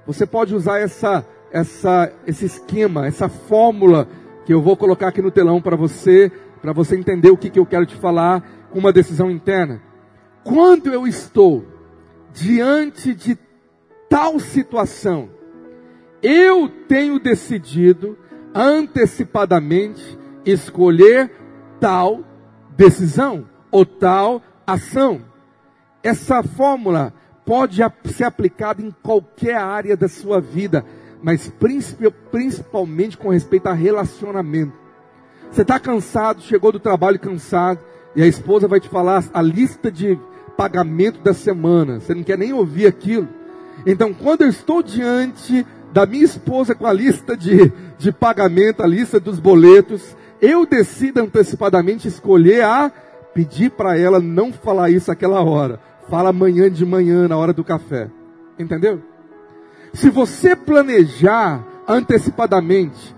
[0.07, 4.09] você pode usar essa, essa, esse esquema, essa fórmula
[4.47, 7.59] que eu vou colocar aqui no telão para você, para você entender o que, que
[7.59, 9.83] eu quero te falar com uma decisão interna.
[10.43, 11.65] Quando eu estou
[12.33, 13.39] diante de
[14.09, 15.29] tal situação,
[16.23, 18.17] eu tenho decidido
[18.55, 21.31] antecipadamente escolher
[21.79, 22.25] tal
[22.77, 25.23] decisão ou tal ação.
[26.03, 27.13] Essa fórmula
[27.45, 27.81] pode
[28.13, 30.85] ser aplicada em qualquer área da sua vida,
[31.23, 31.51] mas
[32.31, 34.75] principalmente com respeito a relacionamento.
[35.51, 37.81] Você está cansado, chegou do trabalho cansado,
[38.15, 40.19] e a esposa vai te falar a lista de
[40.57, 42.01] pagamento da semana.
[42.01, 43.29] Você não quer nem ouvir aquilo.
[43.87, 48.87] Então, quando eu estou diante da minha esposa com a lista de, de pagamento, a
[48.87, 52.93] lista dos boletos, eu decido antecipadamente escolher a
[53.39, 55.79] pedir para ela não falar isso aquela hora.
[56.11, 58.11] Fala amanhã de manhã, na hora do café.
[58.59, 59.01] Entendeu?
[59.93, 63.15] Se você planejar antecipadamente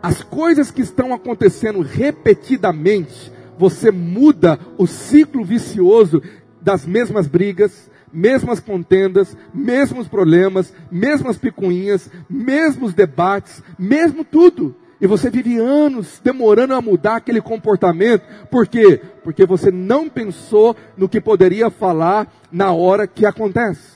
[0.00, 6.22] as coisas que estão acontecendo repetidamente, você muda o ciclo vicioso
[6.60, 14.76] das mesmas brigas, mesmas contendas, mesmos problemas, mesmas picuinhas, mesmos debates, mesmo tudo.
[15.00, 18.22] E você vive anos demorando a mudar aquele comportamento.
[18.50, 19.00] Por quê?
[19.22, 23.94] Porque você não pensou no que poderia falar na hora que acontece.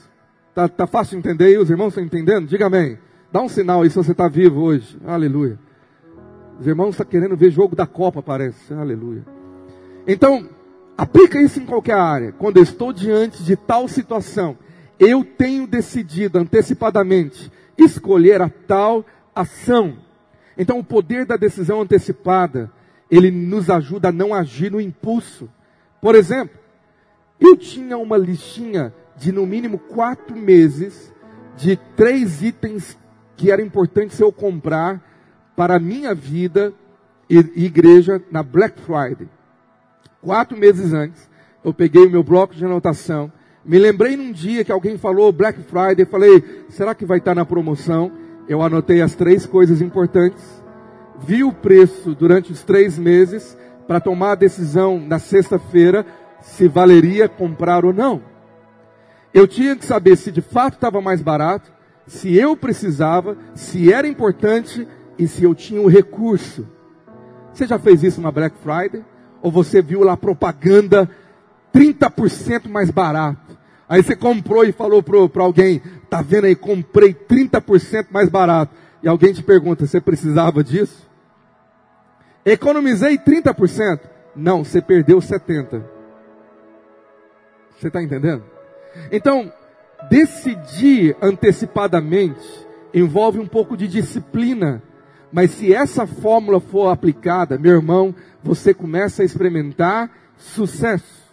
[0.54, 1.58] Tá, tá fácil de entender aí?
[1.58, 2.48] Os irmãos estão entendendo?
[2.48, 2.98] Diga amém.
[3.30, 4.98] Dá um sinal aí se você está vivo hoje.
[5.06, 5.58] Aleluia.
[6.58, 8.74] Os irmãos estão querendo ver jogo da Copa, parece.
[8.74, 9.24] Aleluia.
[10.06, 10.48] Então,
[10.96, 12.32] aplica isso em qualquer área.
[12.32, 14.58] Quando estou diante de tal situação,
[14.98, 20.07] eu tenho decidido antecipadamente escolher a tal ação
[20.58, 22.70] então, o poder da decisão antecipada,
[23.08, 25.48] ele nos ajuda a não agir no impulso.
[26.02, 26.58] Por exemplo,
[27.40, 31.14] eu tinha uma listinha de no mínimo quatro meses
[31.56, 32.98] de três itens
[33.36, 35.00] que era importante eu comprar
[35.56, 36.72] para a minha vida
[37.30, 39.28] e igreja na Black Friday.
[40.20, 41.30] Quatro meses antes,
[41.64, 43.32] eu peguei o meu bloco de anotação,
[43.64, 47.44] me lembrei num dia que alguém falou Black Friday, falei, será que vai estar na
[47.44, 48.10] promoção?
[48.48, 50.42] Eu anotei as três coisas importantes,
[51.18, 53.56] vi o preço durante os três meses
[53.86, 56.06] para tomar a decisão na sexta-feira
[56.40, 58.22] se valeria comprar ou não.
[59.32, 61.70] Eu tinha que saber se de fato estava mais barato,
[62.06, 66.66] se eu precisava, se era importante e se eu tinha o recurso.
[67.52, 69.04] Você já fez isso na Black Friday?
[69.42, 71.08] Ou você viu lá propaganda
[71.72, 73.47] 30% mais barato?
[73.88, 78.74] Aí você comprou e falou para alguém, tá vendo aí, comprei 30% mais barato.
[79.02, 81.08] E alguém te pergunta, você precisava disso?
[82.44, 84.00] Economizei 30%.
[84.36, 85.82] Não, você perdeu 70%.
[87.78, 88.44] Você está entendendo?
[89.12, 89.52] Então,
[90.10, 94.82] decidir antecipadamente envolve um pouco de disciplina.
[95.32, 101.27] Mas se essa fórmula for aplicada, meu irmão, você começa a experimentar sucesso.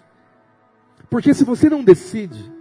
[1.09, 2.51] Porque se você não decide,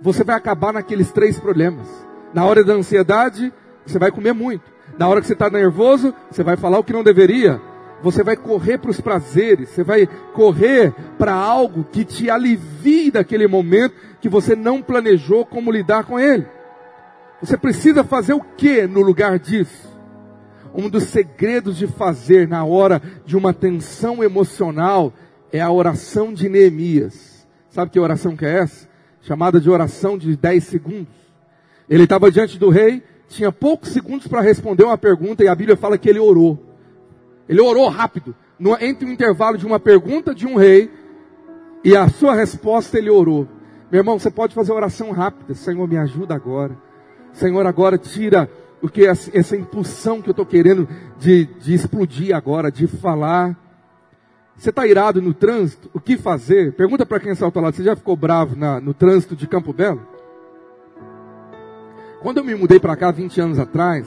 [0.00, 1.86] você vai acabar naqueles três problemas.
[2.32, 3.52] Na hora da ansiedade,
[3.84, 4.70] você vai comer muito.
[4.98, 7.60] Na hora que você está nervoso, você vai falar o que não deveria.
[8.02, 13.48] Você vai correr para os prazeres, você vai correr para algo que te alivie daquele
[13.48, 16.46] momento que você não planejou como lidar com ele.
[17.40, 19.88] Você precisa fazer o que no lugar disso?
[20.74, 25.12] Um dos segredos de fazer na hora de uma tensão emocional
[25.52, 27.27] é a oração de Neemias.
[27.70, 28.88] Sabe que oração que é essa?
[29.20, 31.14] Chamada de oração de 10 segundos.
[31.88, 35.76] Ele estava diante do rei, tinha poucos segundos para responder uma pergunta e a Bíblia
[35.76, 36.58] fala que ele orou.
[37.48, 38.34] Ele orou rápido.
[38.58, 40.90] No, entre o intervalo de uma pergunta de um rei
[41.84, 43.48] e a sua resposta, ele orou.
[43.90, 45.54] Meu irmão, você pode fazer oração rápida.
[45.54, 46.76] Senhor, me ajuda agora.
[47.32, 48.50] Senhor, agora tira
[48.82, 53.56] o que essa impulsão que eu estou querendo de, de explodir agora, de falar.
[54.58, 55.88] Você está irado no trânsito?
[55.94, 56.72] O que fazer?
[56.72, 57.76] Pergunta para quem está ao lado.
[57.76, 60.02] Você já ficou bravo na, no trânsito de Campo Belo?
[62.20, 64.04] Quando eu me mudei para cá 20 anos atrás,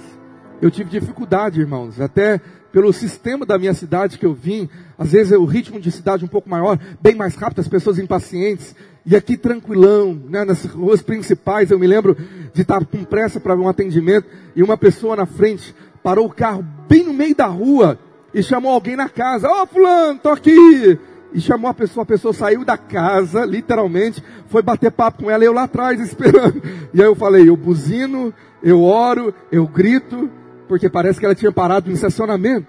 [0.61, 5.31] eu tive dificuldade, irmãos, até pelo sistema da minha cidade que eu vim, às vezes
[5.31, 9.37] o ritmo de cidade um pouco maior, bem mais rápido, as pessoas impacientes, e aqui
[9.37, 12.15] tranquilão, né, nas ruas principais, eu me lembro
[12.53, 16.65] de estar com pressa para um atendimento, e uma pessoa na frente parou o carro
[16.89, 17.97] bem no meio da rua,
[18.33, 20.97] e chamou alguém na casa, ó oh, fulano, tô aqui,
[21.33, 25.43] e chamou a pessoa, a pessoa saiu da casa, literalmente, foi bater papo com ela,
[25.43, 26.61] eu lá atrás esperando.
[26.93, 30.29] E aí eu falei, eu buzino, eu oro, eu grito,
[30.67, 32.67] porque parece que ela tinha parado no estacionamento.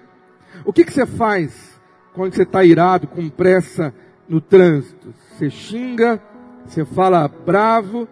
[0.65, 1.73] O que, que você faz
[2.13, 3.93] quando você está irado, com pressa
[4.27, 5.13] no trânsito?
[5.31, 6.21] Você xinga,
[6.65, 8.07] você fala bravo.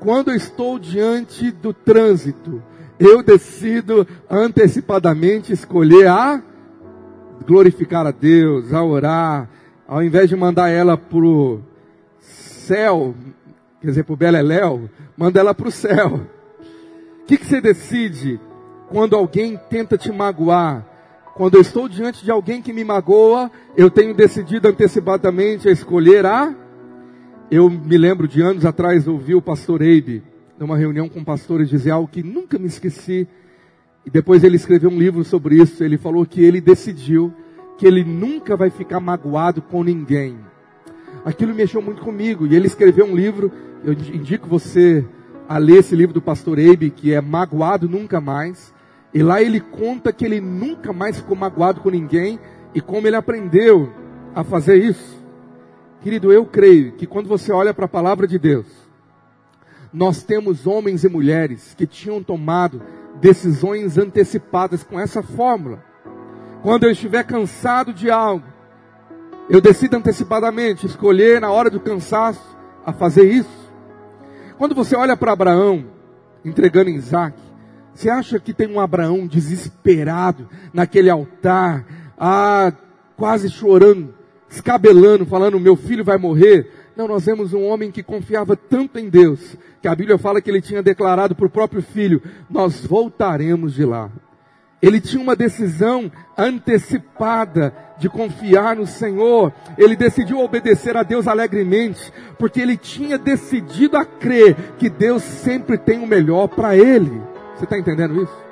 [0.00, 2.62] Quando eu estou diante do trânsito,
[3.04, 6.42] eu decido antecipadamente escolher a
[7.46, 9.48] glorificar a Deus, a orar,
[9.86, 11.60] ao invés de mandar ela pro
[12.18, 13.14] céu,
[13.80, 16.20] quer dizer, pro Beleléu, manda ela pro céu.
[17.22, 18.40] O que, que você decide
[18.88, 20.86] quando alguém tenta te magoar?
[21.34, 26.24] Quando eu estou diante de alguém que me magoa, eu tenho decidido antecipadamente a escolher
[26.24, 26.54] a.
[27.50, 30.22] Eu me lembro de anos atrás ouvi o pastor Eibe,
[30.58, 33.26] numa reunião com pastores, dizer algo que nunca me esqueci
[34.06, 35.82] e depois ele escreveu um livro sobre isso.
[35.82, 37.32] Ele falou que ele decidiu
[37.78, 40.38] que ele nunca vai ficar magoado com ninguém.
[41.24, 42.46] Aquilo mexeu muito comigo.
[42.46, 43.50] E ele escreveu um livro.
[43.82, 45.04] Eu indico você
[45.48, 48.74] a ler esse livro do pastor Abe, que é Magoado Nunca Mais.
[49.12, 52.38] E lá ele conta que ele nunca mais ficou magoado com ninguém
[52.74, 53.90] e como ele aprendeu
[54.34, 55.22] a fazer isso.
[56.02, 58.66] Querido, eu creio que quando você olha para a palavra de Deus,
[59.94, 62.82] nós temos homens e mulheres que tinham tomado
[63.20, 65.84] decisões antecipadas com essa fórmula.
[66.62, 68.44] Quando eu estiver cansado de algo,
[69.48, 73.72] eu decido antecipadamente escolher na hora do cansaço a fazer isso.
[74.58, 75.86] Quando você olha para Abraão
[76.44, 77.38] entregando Isaac,
[77.94, 81.86] você acha que tem um Abraão desesperado naquele altar,
[82.18, 82.72] ah,
[83.16, 84.12] quase chorando,
[84.50, 86.68] escabelando, falando: meu filho vai morrer?
[86.96, 90.48] Não, nós vemos um homem que confiava tanto em Deus, que a Bíblia fala que
[90.48, 94.10] ele tinha declarado para o próprio filho: Nós voltaremos de lá.
[94.80, 99.50] Ele tinha uma decisão antecipada de confiar no Senhor.
[99.78, 105.78] Ele decidiu obedecer a Deus alegremente, porque ele tinha decidido a crer que Deus sempre
[105.78, 107.22] tem o melhor para ele.
[107.56, 108.44] Você está entendendo isso?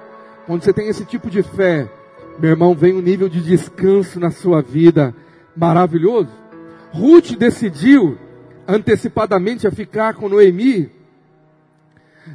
[0.46, 1.86] Quando você tem esse tipo de fé,
[2.38, 5.14] meu irmão, vem um nível de descanso na sua vida
[5.54, 6.30] maravilhoso.
[6.92, 8.18] Ruth decidiu
[8.66, 10.90] antecipadamente a ficar com Noemi.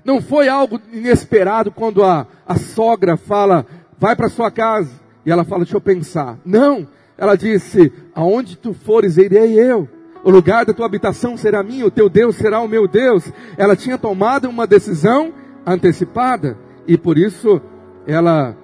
[0.03, 3.65] Não foi algo inesperado quando a, a sogra fala,
[3.97, 4.91] vai para sua casa.
[5.25, 6.37] E ela fala, deixa eu pensar.
[6.45, 6.87] Não,
[7.17, 9.87] ela disse, aonde tu fores, irei eu.
[10.23, 13.31] O lugar da tua habitação será minha, o teu Deus será o meu Deus.
[13.57, 15.33] Ela tinha tomado uma decisão
[15.65, 16.57] antecipada.
[16.87, 17.61] E por isso
[18.05, 18.55] ela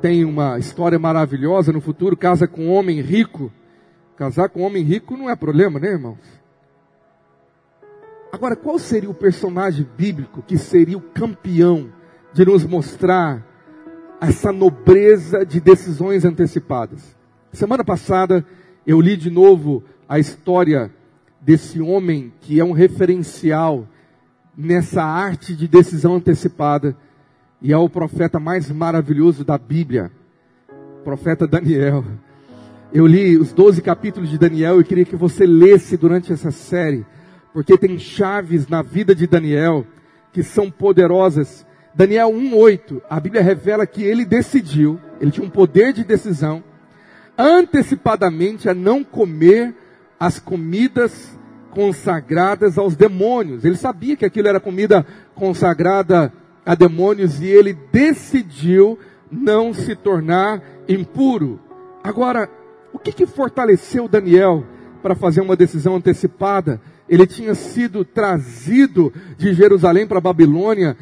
[0.00, 3.50] tem uma história maravilhosa no futuro, casa com um homem rico.
[4.16, 6.18] Casar com um homem rico não é problema, né, irmãos?
[8.36, 11.88] Agora, qual seria o personagem bíblico que seria o campeão
[12.34, 13.42] de nos mostrar
[14.20, 17.16] essa nobreza de decisões antecipadas?
[17.50, 18.44] Semana passada
[18.86, 20.92] eu li de novo a história
[21.40, 23.88] desse homem que é um referencial
[24.54, 26.94] nessa arte de decisão antecipada
[27.62, 30.12] e é o profeta mais maravilhoso da Bíblia,
[31.02, 32.04] profeta Daniel.
[32.92, 37.06] Eu li os 12 capítulos de Daniel e queria que você lesse durante essa série
[37.56, 39.86] porque tem chaves na vida de Daniel
[40.30, 41.64] que são poderosas.
[41.94, 46.62] Daniel 1:8, a Bíblia revela que ele decidiu, ele tinha um poder de decisão
[47.38, 49.74] antecipadamente a não comer
[50.20, 51.34] as comidas
[51.70, 53.64] consagradas aos demônios.
[53.64, 56.30] Ele sabia que aquilo era comida consagrada
[56.62, 58.98] a demônios e ele decidiu
[59.32, 61.58] não se tornar impuro.
[62.04, 62.50] Agora,
[62.92, 64.62] o que, que fortaleceu Daniel
[65.02, 66.78] para fazer uma decisão antecipada?
[67.08, 70.96] Ele tinha sido trazido de Jerusalém para Babilônia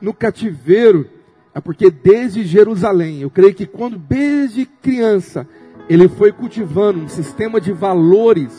[0.00, 1.06] no cativeiro.
[1.54, 5.46] É porque desde Jerusalém, eu creio que quando desde criança
[5.88, 8.52] ele foi cultivando um sistema de valores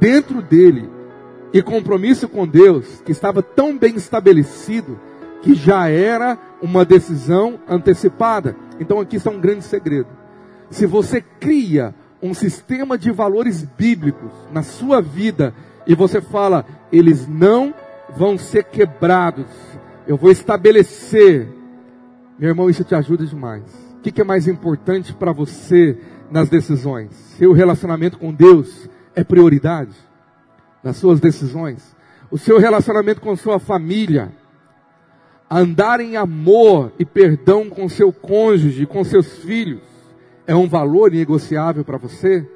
[0.00, 0.88] dentro dele
[1.52, 4.98] e compromisso com Deus que estava tão bem estabelecido
[5.42, 8.56] que já era uma decisão antecipada.
[8.78, 10.08] Então aqui está um grande segredo.
[10.70, 15.54] Se você cria um sistema de valores bíblicos na sua vida
[15.90, 17.74] e você fala, eles não
[18.16, 19.46] vão ser quebrados,
[20.06, 21.48] eu vou estabelecer,
[22.38, 23.64] meu irmão, isso te ajuda demais.
[23.96, 25.98] O que, é mais importante para você
[26.30, 27.10] nas decisões?
[27.36, 29.96] Seu relacionamento com Deus é prioridade
[30.80, 31.96] nas suas decisões?
[32.30, 34.30] O seu relacionamento com sua família
[35.50, 39.82] andar em amor e perdão com seu cônjuge, com seus filhos,
[40.46, 42.48] é um valor negociável para você?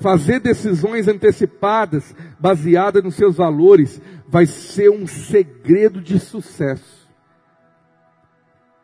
[0.00, 7.06] Fazer decisões antecipadas, baseadas nos seus valores, vai ser um segredo de sucesso.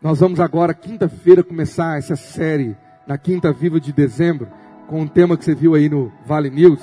[0.03, 4.47] Nós vamos agora, quinta-feira, começar essa série, na Quinta Viva de dezembro,
[4.89, 6.83] com um tema que você viu aí no Vale News,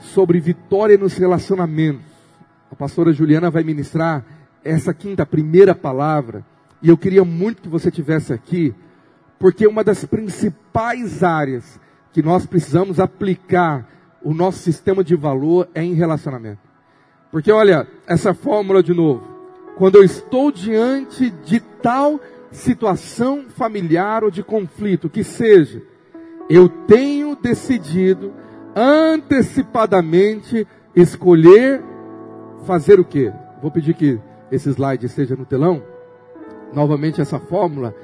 [0.00, 2.04] sobre vitória nos relacionamentos.
[2.70, 4.24] A pastora Juliana vai ministrar
[4.64, 6.44] essa quinta primeira palavra,
[6.82, 8.74] e eu queria muito que você tivesse aqui,
[9.38, 11.78] porque uma das principais áreas
[12.16, 13.86] que nós precisamos aplicar
[14.24, 16.62] o nosso sistema de valor é em relacionamento.
[17.30, 19.22] Porque olha, essa fórmula de novo,
[19.76, 22.18] quando eu estou diante de tal
[22.50, 25.82] situação familiar ou de conflito, que seja,
[26.48, 28.32] eu tenho decidido
[28.74, 31.84] antecipadamente escolher
[32.64, 33.30] fazer o quê?
[33.60, 34.18] Vou pedir que
[34.50, 35.82] esse slide esteja no telão,
[36.72, 37.94] novamente essa fórmula,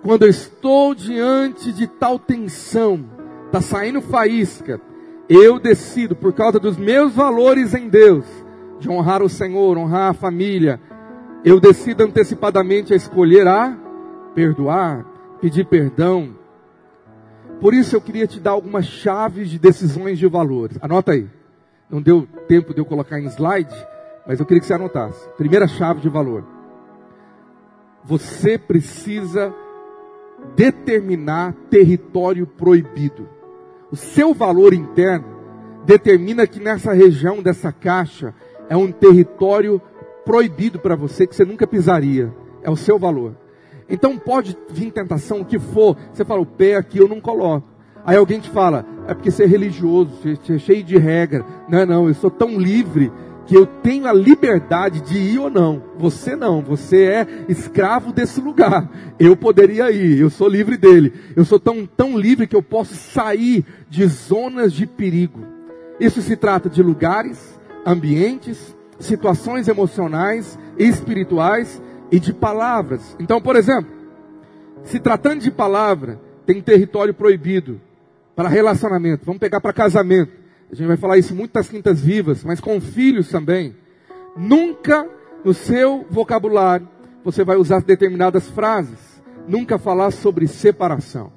[0.00, 3.17] quando eu estou diante de tal tensão,
[3.48, 4.80] está saindo faísca,
[5.28, 8.24] eu decido, por causa dos meus valores em Deus,
[8.78, 10.80] de honrar o Senhor, honrar a família,
[11.44, 13.76] eu decido antecipadamente a escolher a
[14.34, 15.04] perdoar,
[15.40, 16.36] pedir perdão.
[17.60, 20.78] Por isso eu queria te dar algumas chaves de decisões de valores.
[20.80, 21.28] Anota aí.
[21.90, 23.74] Não deu tempo de eu colocar em slide,
[24.26, 25.26] mas eu queria que você anotasse.
[25.36, 26.44] Primeira chave de valor.
[28.04, 29.54] Você precisa
[30.54, 33.37] determinar território proibido.
[33.90, 35.26] O seu valor interno
[35.84, 38.34] determina que nessa região dessa caixa
[38.68, 39.80] é um território
[40.24, 42.32] proibido para você que você nunca pisaria.
[42.62, 43.34] É o seu valor.
[43.88, 45.96] Então pode vir tentação, o que for.
[46.12, 47.66] Você fala, o pé aqui eu não coloco.
[48.04, 51.44] Aí alguém te fala, é porque você é religioso, você é cheio de regra.
[51.68, 53.10] Não, não, eu sou tão livre
[53.48, 55.82] que eu tenho a liberdade de ir ou não.
[55.96, 58.86] Você não, você é escravo desse lugar.
[59.18, 61.14] Eu poderia ir, eu sou livre dele.
[61.34, 65.40] Eu sou tão, tão livre que eu posso sair de zonas de perigo.
[65.98, 71.82] Isso se trata de lugares, ambientes, situações emocionais, espirituais
[72.12, 73.16] e de palavras.
[73.18, 73.90] Então, por exemplo,
[74.84, 77.80] se tratando de palavra, tem território proibido
[78.36, 79.24] para relacionamento.
[79.24, 80.32] Vamos pegar para casamento.
[80.70, 83.74] A gente vai falar isso muito das quintas vivas, mas com filhos também.
[84.36, 85.08] Nunca
[85.44, 86.86] no seu vocabulário
[87.24, 88.98] você vai usar determinadas frases.
[89.46, 91.32] Nunca falar sobre separação.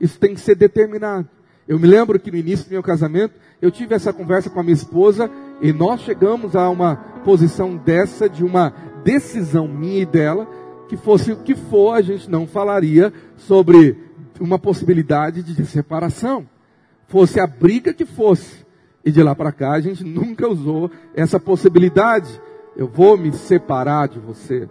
[0.00, 1.28] Isso tem que ser determinado.
[1.66, 4.62] Eu me lembro que no início do meu casamento, eu tive essa conversa com a
[4.62, 5.30] minha esposa
[5.60, 8.72] e nós chegamos a uma posição dessa, de uma
[9.04, 10.48] decisão minha e dela,
[10.88, 13.98] que fosse o que for, a gente não falaria sobre
[14.40, 16.46] uma possibilidade de separação
[17.08, 18.64] fosse a briga que fosse.
[19.04, 22.40] E de lá para cá a gente nunca usou essa possibilidade.
[22.76, 24.68] Eu vou me separar de você.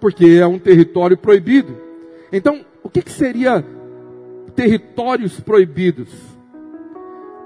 [0.00, 1.76] Porque é um território proibido.
[2.32, 3.64] Então, o que, que seria
[4.54, 6.08] territórios proibidos?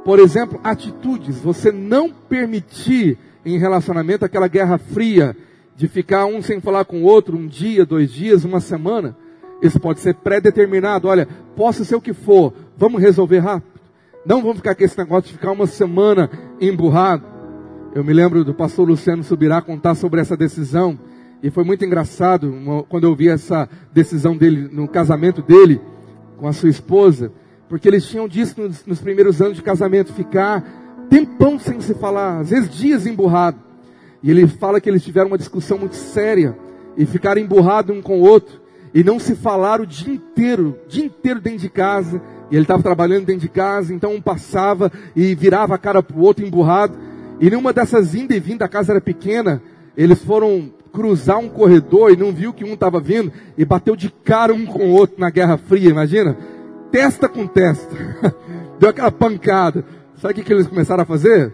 [0.04, 1.40] Por exemplo, atitudes.
[1.40, 5.36] Você não permitir em relacionamento aquela guerra fria
[5.74, 9.16] de ficar um sem falar com o outro um dia, dois dias, uma semana.
[9.60, 11.08] Isso pode ser pré-determinado.
[11.08, 11.26] Olha,
[11.56, 13.73] possa ser o que for, vamos resolver rápido.
[14.26, 17.26] Não vamos ficar com esse negócio de ficar uma semana emburrado.
[17.94, 20.98] Eu me lembro do pastor Luciano Subirá contar sobre essa decisão.
[21.42, 22.54] E foi muito engraçado
[22.88, 25.78] quando eu vi essa decisão dele no casamento dele
[26.38, 27.30] com a sua esposa.
[27.68, 30.64] Porque eles tinham disso nos, nos primeiros anos de casamento, ficar
[31.10, 33.58] tempão sem se falar, às vezes dias emburrado.
[34.22, 36.56] E ele fala que eles tiveram uma discussão muito séria
[36.96, 38.63] e ficaram emburrados um com o outro
[38.94, 42.62] e não se falaram o dia inteiro, o dia inteiro dentro de casa e ele
[42.62, 46.46] estava trabalhando dentro de casa, então um passava e virava a cara para o outro
[46.46, 46.96] emburrado.
[47.40, 49.60] E numa dessas inda e vinda, a casa era pequena,
[49.96, 54.08] eles foram cruzar um corredor e não viu que um estava vindo e bateu de
[54.08, 56.36] cara um com o outro na Guerra Fria, imagina?
[56.92, 57.96] Testa com testa.
[58.78, 59.84] Deu aquela pancada.
[60.18, 61.52] Sabe o que, que eles começaram a fazer?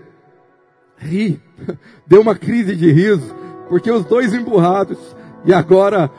[0.98, 1.40] Rir.
[2.06, 3.34] Deu uma crise de riso,
[3.70, 4.98] porque os dois emburrados
[5.46, 6.10] e agora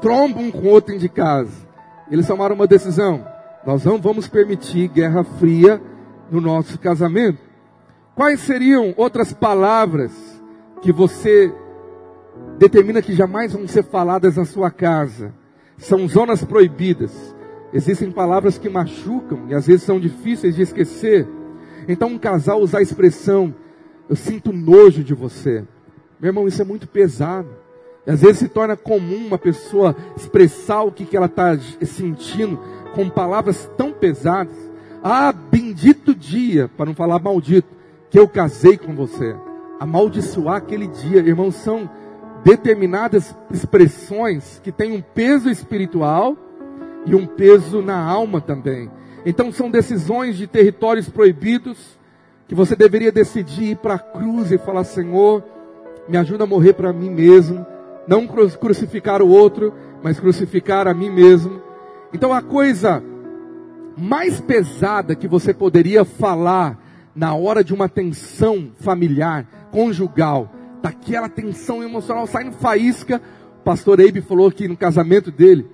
[0.00, 1.68] trombam com outro dentro de casa.
[2.10, 3.24] Eles tomaram uma decisão
[3.64, 5.80] Nós não vamos permitir guerra fria
[6.30, 7.38] no nosso casamento.
[8.14, 10.12] Quais seriam outras palavras
[10.82, 11.52] que você
[12.58, 15.34] determina que jamais vão ser faladas na sua casa?
[15.76, 17.34] São zonas proibidas.
[17.72, 21.28] Existem palavras que machucam e às vezes são difíceis de esquecer.
[21.86, 23.54] Então um casal usar a expressão,
[24.08, 25.64] eu sinto nojo de você.
[26.18, 27.48] Meu irmão, isso é muito pesado.
[28.06, 32.58] Às vezes se torna comum uma pessoa expressar o que, que ela está sentindo
[32.94, 34.56] com palavras tão pesadas.
[35.02, 37.68] Ah, bendito dia, para não falar maldito,
[38.10, 39.36] que eu casei com você.
[39.78, 41.88] Amaldiçoar aquele dia, irmãos, são
[42.44, 46.36] determinadas expressões que têm um peso espiritual
[47.06, 48.90] e um peso na alma também.
[49.24, 51.98] Então são decisões de territórios proibidos
[52.48, 55.42] que você deveria decidir ir para a cruz e falar: Senhor,
[56.08, 57.64] me ajuda a morrer para mim mesmo,
[58.06, 59.72] não crucificar o outro,
[60.02, 61.60] mas crucificar a mim mesmo.
[62.12, 63.02] Então a coisa
[63.96, 66.78] mais pesada que você poderia falar
[67.14, 70.50] na hora de uma tensão familiar, conjugal,
[70.82, 73.20] daquela tensão emocional saindo faísca,
[73.60, 75.66] o pastor Eibe falou que no casamento dele,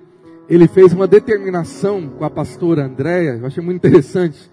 [0.49, 4.51] ele fez uma determinação com a pastora Andréia, eu achei muito interessante,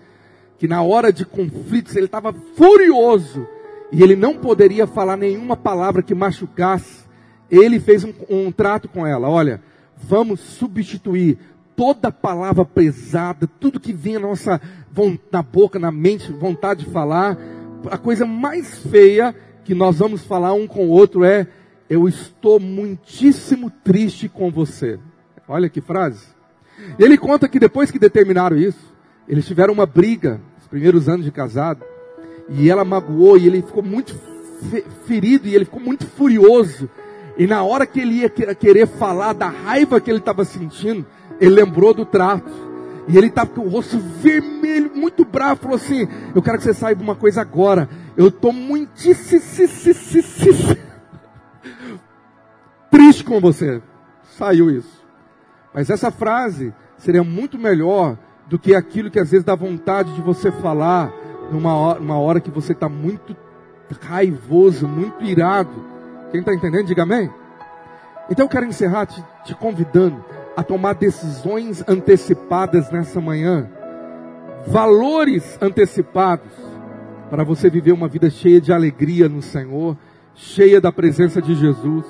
[0.58, 3.46] que na hora de conflitos ele estava furioso
[3.90, 7.03] e ele não poderia falar nenhuma palavra que machucasse.
[7.50, 9.60] Ele fez um, um trato com ela: olha,
[9.96, 11.38] vamos substituir
[11.76, 14.60] toda palavra pesada, tudo que vinha na nossa
[15.30, 17.36] na boca, na mente, vontade de falar.
[17.90, 19.34] A coisa mais feia
[19.64, 21.46] que nós vamos falar um com o outro é:
[21.88, 24.98] eu estou muitíssimo triste com você.
[25.48, 26.26] Olha que frase.
[26.98, 28.92] Ele conta que depois que determinaram isso,
[29.28, 31.84] eles tiveram uma briga, os primeiros anos de casado,
[32.48, 34.14] e ela magoou, e ele ficou muito
[35.06, 36.88] ferido, e ele ficou muito furioso.
[37.36, 41.04] E na hora que ele ia querer falar da raiva que ele estava sentindo,
[41.40, 42.52] ele lembrou do trato.
[43.06, 46.72] E ele estava com o rosto vermelho, muito bravo, falou assim: Eu quero que você
[46.72, 47.88] saiba uma coisa agora.
[48.16, 49.40] Eu estou muitíssimo
[52.90, 53.82] triste com você.
[54.38, 55.04] Saiu isso.
[55.74, 58.16] Mas essa frase seria muito melhor
[58.46, 61.12] do que aquilo que às vezes dá vontade de você falar
[61.50, 63.36] numa hora, hora que você está muito
[64.00, 65.93] raivoso, muito irado.
[66.34, 67.30] Quem está entendendo, diga amém.
[68.28, 70.24] Então eu quero encerrar te, te convidando
[70.56, 73.70] a tomar decisões antecipadas nessa manhã,
[74.66, 76.50] valores antecipados,
[77.30, 79.96] para você viver uma vida cheia de alegria no Senhor,
[80.34, 82.04] cheia da presença de Jesus.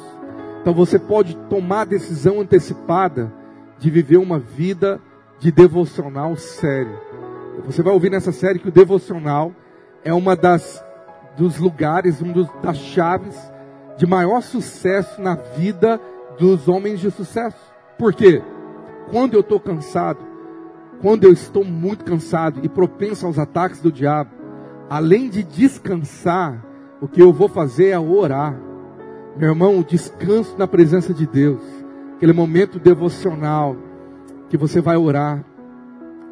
[0.63, 3.31] Então você pode tomar decisão antecipada
[3.79, 5.03] de viver uma vida
[5.39, 6.99] de devocional sério.
[7.67, 9.53] Você vai ouvir nessa série que o devocional
[10.03, 10.83] é uma das
[11.37, 13.53] dos lugares, um dos, das chaves
[13.97, 16.01] de maior sucesso na vida
[16.39, 17.57] dos homens de sucesso.
[17.99, 18.43] Por quê?
[19.11, 20.21] Quando eu estou cansado,
[21.01, 24.31] quando eu estou muito cansado e propenso aos ataques do diabo,
[24.89, 26.65] além de descansar,
[27.01, 28.59] o que eu vou fazer é orar.
[29.37, 31.63] Meu irmão, descanso na presença de Deus
[32.25, 33.77] aquele momento devocional,
[34.49, 35.45] que você vai orar,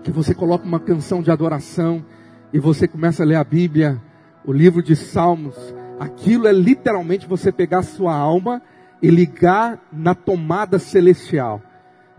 [0.03, 2.03] que você coloca uma canção de adoração
[2.51, 4.01] e você começa a ler a Bíblia,
[4.43, 5.57] o livro de Salmos.
[6.03, 8.61] Aquilo é literalmente você pegar a sua alma
[9.01, 11.63] e ligar na tomada celestial.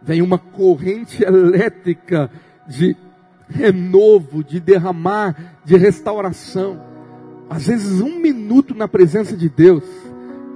[0.02, 2.32] Vem uma corrente elétrica
[2.66, 2.96] de
[3.50, 6.82] renovo, de derramar, de restauração.
[7.50, 9.84] Às vezes, um minuto na presença de Deus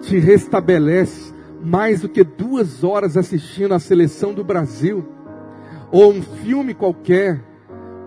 [0.03, 5.05] te restabelece, mais do que duas horas assistindo a seleção do Brasil,
[5.91, 7.43] ou um filme qualquer,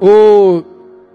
[0.01, 0.63] ou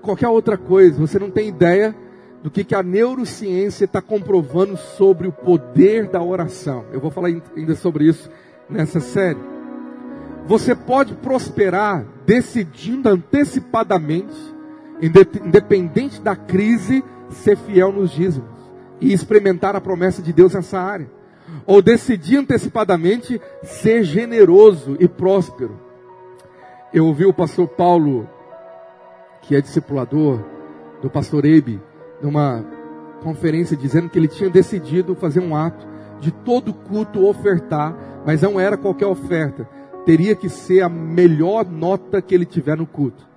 [0.04, 1.00] qualquer outra coisa.
[1.00, 2.05] Você não tem ideia
[2.46, 6.86] do que, que a neurociência está comprovando sobre o poder da oração.
[6.94, 8.30] Eu vou falar ainda sobre isso
[8.70, 9.40] nessa série.
[10.46, 14.36] Você pode prosperar decidindo antecipadamente,
[15.02, 18.48] independente da crise, ser fiel nos dízimos
[19.02, 21.10] e experimentar a promessa de Deus nessa área
[21.66, 25.80] ou decidir antecipadamente ser generoso e próspero.
[26.94, 28.30] Eu ouvi o pastor Paulo,
[29.42, 30.46] que é discipulador
[31.02, 31.82] do pastor Ebe,
[32.22, 32.64] numa
[33.24, 35.88] conferência dizendo que ele tinha decidido fazer um ato
[36.20, 37.96] de todo culto ofertar,
[38.26, 39.68] mas não era qualquer oferta,
[40.06, 43.28] teria que ser a melhor nota que ele tiver no culto.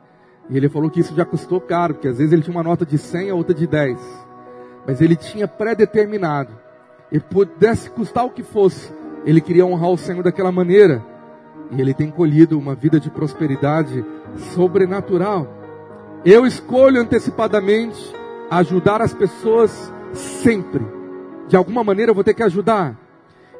[0.51, 2.87] E ele falou que isso já custou caro, porque às vezes ele tinha uma nota
[2.87, 3.99] de 100 a outra de 10.
[4.87, 6.53] Mas ele tinha pré-determinado
[7.12, 8.93] e pudesse custar o que fosse,
[9.24, 11.05] ele queria honrar o Senhor daquela maneira.
[11.70, 14.05] E ele tem colhido uma vida de prosperidade
[14.55, 15.47] sobrenatural.
[16.24, 18.14] Eu escolho antecipadamente
[18.51, 20.84] ajudar as pessoas sempre.
[21.49, 22.96] De alguma maneira eu vou ter que ajudar.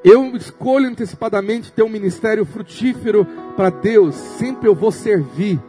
[0.05, 3.26] Eu escolho antecipadamente ter um ministério frutífero
[3.57, 4.14] para Deus.
[4.14, 5.61] Sempre eu vou servir.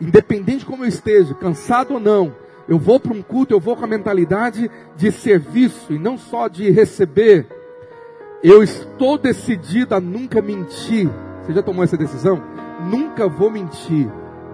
[0.00, 2.32] independente como eu esteja, cansado ou não,
[2.68, 6.46] eu vou para um culto, eu vou com a mentalidade de serviço e não só
[6.46, 7.46] de receber.
[8.44, 11.10] Eu estou decidido a nunca mentir.
[11.42, 12.40] Você já tomou essa decisão?
[12.88, 14.08] Nunca vou mentir.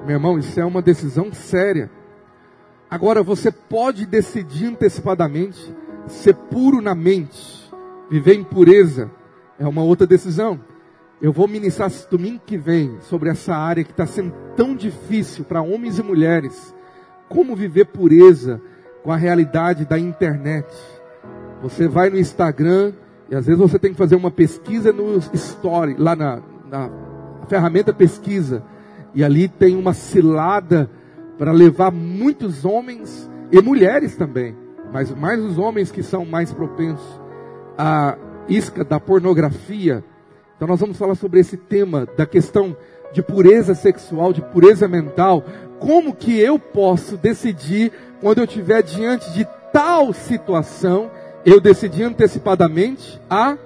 [0.06, 1.90] Meu irmão, isso é uma decisão séria.
[2.90, 5.74] Agora, você pode decidir antecipadamente
[6.06, 7.70] ser puro na mente,
[8.10, 9.10] viver em pureza,
[9.58, 10.60] é uma outra decisão.
[11.20, 15.62] Eu vou ministrar domingo que vem sobre essa área que está sendo tão difícil para
[15.62, 16.74] homens e mulheres
[17.28, 18.60] como viver pureza
[19.02, 20.66] com a realidade da internet.
[21.62, 22.92] Você vai no Instagram
[23.30, 26.90] e às vezes você tem que fazer uma pesquisa no Story, lá na, na
[27.48, 28.62] ferramenta pesquisa.
[29.14, 30.90] E ali tem uma cilada
[31.38, 34.56] para levar muitos homens e mulheres também,
[34.92, 37.20] mas mais os homens que são mais propensos
[37.76, 38.16] à
[38.48, 40.04] isca da pornografia.
[40.56, 42.76] Então nós vamos falar sobre esse tema da questão
[43.12, 45.44] de pureza sexual, de pureza mental,
[45.78, 51.10] como que eu posso decidir quando eu estiver diante de tal situação,
[51.44, 53.56] eu decidi antecipadamente a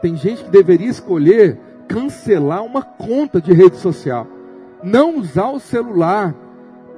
[0.00, 4.26] tem gente que deveria escolher cancelar uma conta de rede social,
[4.82, 6.34] não usar o celular,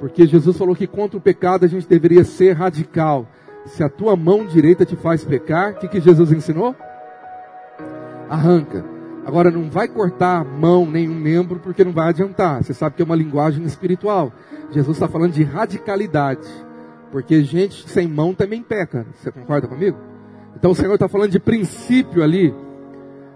[0.02, 3.24] porque Jesus falou que contra o pecado a gente deveria ser radical.
[3.66, 6.74] Se a tua mão direita te faz pecar, o que, que Jesus ensinou?
[8.28, 8.84] Arranca.
[9.24, 12.64] Agora não vai cortar mão nenhum membro porque não vai adiantar.
[12.64, 14.32] Você sabe que é uma linguagem espiritual.
[14.72, 16.48] Jesus está falando de radicalidade.
[17.12, 19.06] Porque gente sem mão também peca.
[19.14, 19.98] Você concorda comigo?
[20.56, 22.52] Então o Senhor está falando de princípio ali.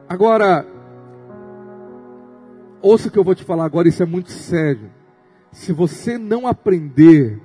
[0.09, 0.67] Agora,
[2.83, 4.96] ouça o que eu vou te falar agora, isso é muito sério.
[5.57, 7.41] Se você não aprender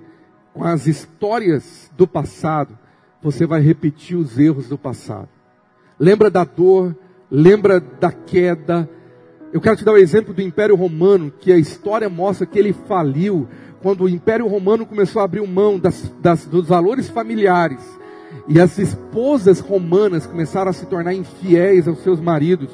[0.53, 2.77] com as histórias do passado,
[3.23, 5.29] você vai repetir os erros do passado.
[5.97, 6.95] Lembra da dor,
[7.31, 8.87] lembra da queda.
[9.53, 12.59] Eu quero te dar o um exemplo do Império Romano, que a história mostra que
[12.59, 13.47] ele faliu
[13.81, 17.81] quando o Império Romano começou a abrir mão das, das, dos valores familiares.
[18.45, 22.71] E as esposas romanas começaram a se tornar infiéis aos seus maridos.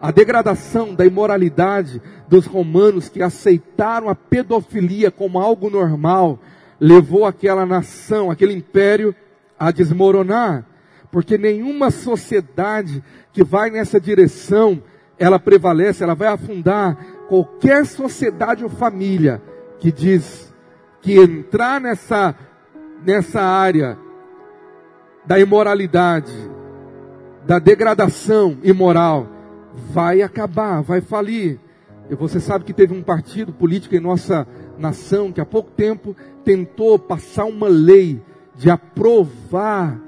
[0.00, 6.38] A degradação da imoralidade dos romanos que aceitaram a pedofilia como algo normal
[6.80, 9.14] levou aquela nação, aquele império
[9.58, 10.64] a desmoronar.
[11.12, 14.82] Porque nenhuma sociedade que vai nessa direção,
[15.18, 16.96] ela prevalece, ela vai afundar
[17.28, 19.42] qualquer sociedade ou família
[19.78, 20.50] que diz
[21.02, 22.34] que entrar nessa,
[23.04, 23.98] nessa área
[25.26, 26.32] da imoralidade,
[27.46, 29.26] da degradação imoral,
[29.74, 31.58] vai acabar, vai falir.
[32.08, 34.46] E você sabe que teve um partido político em nossa
[34.76, 38.20] nação que há pouco tempo tentou passar uma lei
[38.56, 40.00] de aprovar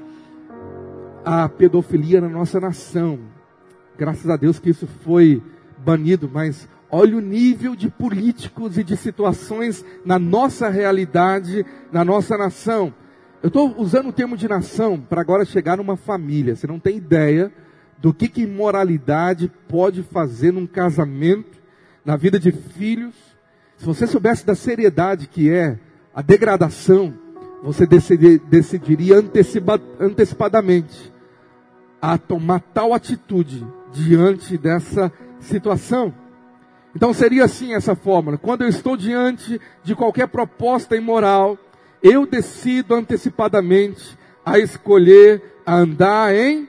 [1.24, 3.20] a pedofilia na nossa nação.
[3.96, 5.40] Graças a Deus que isso foi
[5.78, 12.36] banido, mas olha o nível de políticos e de situações na nossa realidade, na nossa
[12.36, 12.92] nação.
[13.42, 16.56] Eu estou usando o termo de nação para agora chegar numa família.
[16.56, 17.52] Você não tem ideia
[17.98, 21.60] do que, que imoralidade pode fazer num casamento,
[22.04, 23.14] na vida de filhos.
[23.76, 25.78] Se você soubesse da seriedade que é
[26.14, 27.14] a degradação,
[27.62, 29.16] você decidiria
[30.00, 31.12] antecipadamente
[32.00, 36.12] a tomar tal atitude diante dessa situação.
[36.94, 38.36] Então seria assim essa fórmula.
[38.36, 41.56] Quando eu estou diante de qualquer proposta imoral,
[42.02, 46.68] eu decido antecipadamente a escolher a andar em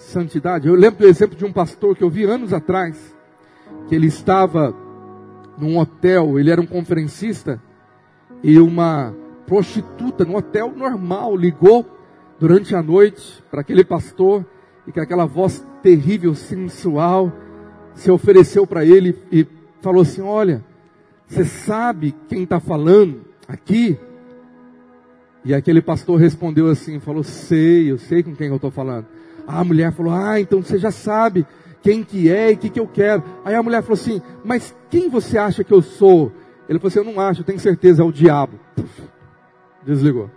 [0.00, 0.66] santidade.
[0.66, 3.14] Eu lembro do exemplo de um pastor que eu vi anos atrás,
[3.88, 4.74] que ele estava
[5.58, 7.60] num hotel, ele era um conferencista,
[8.42, 9.14] e uma
[9.46, 11.86] prostituta no hotel normal ligou
[12.38, 14.46] durante a noite para aquele pastor
[14.86, 17.30] e que aquela voz terrível, sensual,
[17.94, 19.46] se ofereceu para ele e
[19.82, 20.64] falou assim: Olha,
[21.26, 23.98] você sabe quem está falando aqui?
[25.44, 29.06] E aquele pastor respondeu assim: Falou, sei, eu sei com quem eu estou falando.
[29.52, 31.46] A mulher falou: Ah, então você já sabe
[31.82, 33.22] quem que é e o que, que eu quero.
[33.44, 36.32] Aí a mulher falou assim: Mas quem você acha que eu sou?
[36.68, 38.58] Ele falou assim: Eu não acho, eu tenho certeza, é o diabo.
[39.84, 40.30] Desligou.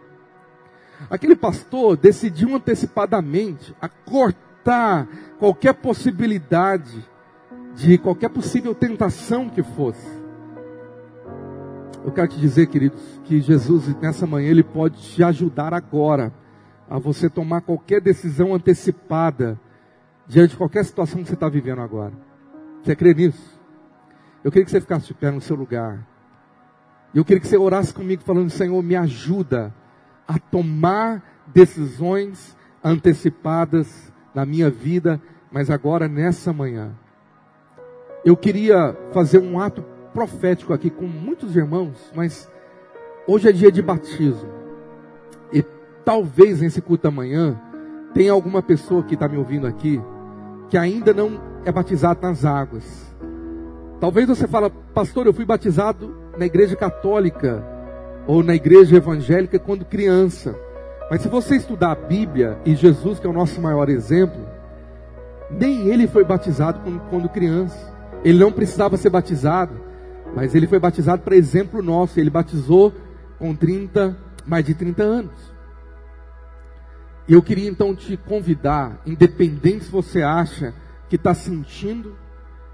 [1.10, 5.08] Aquele pastor decidiu antecipadamente a cortar
[5.38, 7.06] qualquer possibilidade
[7.76, 10.24] de qualquer possível tentação que fosse.
[12.06, 16.34] Eu quero te dizer, queridos, que Jesus nessa manhã ele pode te ajudar agora
[16.90, 19.60] a você tomar qualquer decisão antecipada
[20.28, 22.14] diante de qualquer situação que você está vivendo agora.
[22.82, 23.60] Você crê nisso?
[24.44, 26.06] Eu queria que você ficasse de pé no seu lugar.
[27.14, 29.74] Eu queria que você orasse comigo falando, Senhor, me ajuda
[30.28, 35.22] a tomar decisões antecipadas na minha vida,
[35.52, 36.92] mas agora nessa manhã.
[38.26, 42.50] Eu queria fazer um ato profético aqui com muitos irmãos, mas
[43.28, 44.63] hoje é dia de batismo.
[46.06, 47.60] Talvez nesse culto amanhã
[48.14, 50.02] tenha alguma pessoa que está me ouvindo aqui
[50.70, 52.84] que ainda não é batizado nas águas.
[54.00, 57.64] Talvez você fala, pastor, eu fui batizado na igreja católica
[58.28, 60.56] ou na igreja evangélica quando criança.
[61.10, 64.42] Mas se você estudar a Bíblia e Jesus, que é o nosso maior exemplo,
[65.50, 67.94] nem ele foi batizado quando, quando criança.
[68.24, 69.74] Ele não precisava ser batizado,
[70.36, 72.20] mas ele foi batizado para exemplo nosso.
[72.20, 72.92] Ele batizou
[73.38, 75.53] com 30, mais de 30 anos.
[77.28, 80.74] E eu queria então te convidar, independente se você acha
[81.10, 82.16] que está sentindo,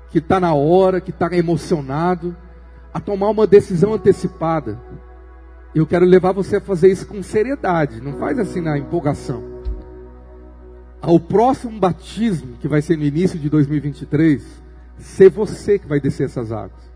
[0.10, 2.36] que está na hora, que está emocionado,
[2.94, 4.80] a tomar uma decisão antecipada.
[5.74, 9.44] Eu quero levar você a fazer isso com seriedade, não faz assim na empolgação.
[11.02, 14.44] Ao próximo batismo, que vai ser no início de 2023,
[14.98, 16.90] ser você que vai descer essas águas.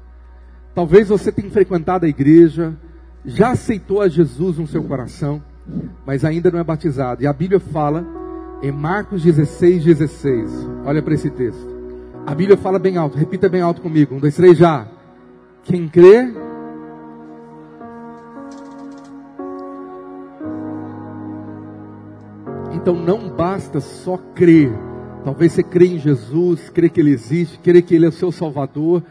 [0.73, 2.75] Talvez você tenha frequentado a igreja,
[3.23, 5.41] já aceitou a Jesus no seu coração,
[6.05, 7.23] mas ainda não é batizado.
[7.23, 8.05] E a Bíblia fala
[8.61, 10.51] em Marcos 16, 16.
[10.85, 11.73] Olha para esse texto.
[12.25, 14.15] A Bíblia fala bem alto, repita bem alto comigo.
[14.15, 14.87] Um, dois, três, já.
[15.63, 16.33] Quem crê.
[22.73, 24.71] Então não basta só crer.
[25.23, 28.31] Talvez você crê em Jesus, crê que Ele existe, crê que Ele é o seu
[28.31, 29.01] Salvador.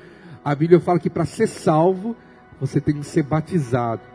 [0.44, 2.14] A Bíblia fala que para ser salvo,
[2.60, 4.11] você tem que ser batizado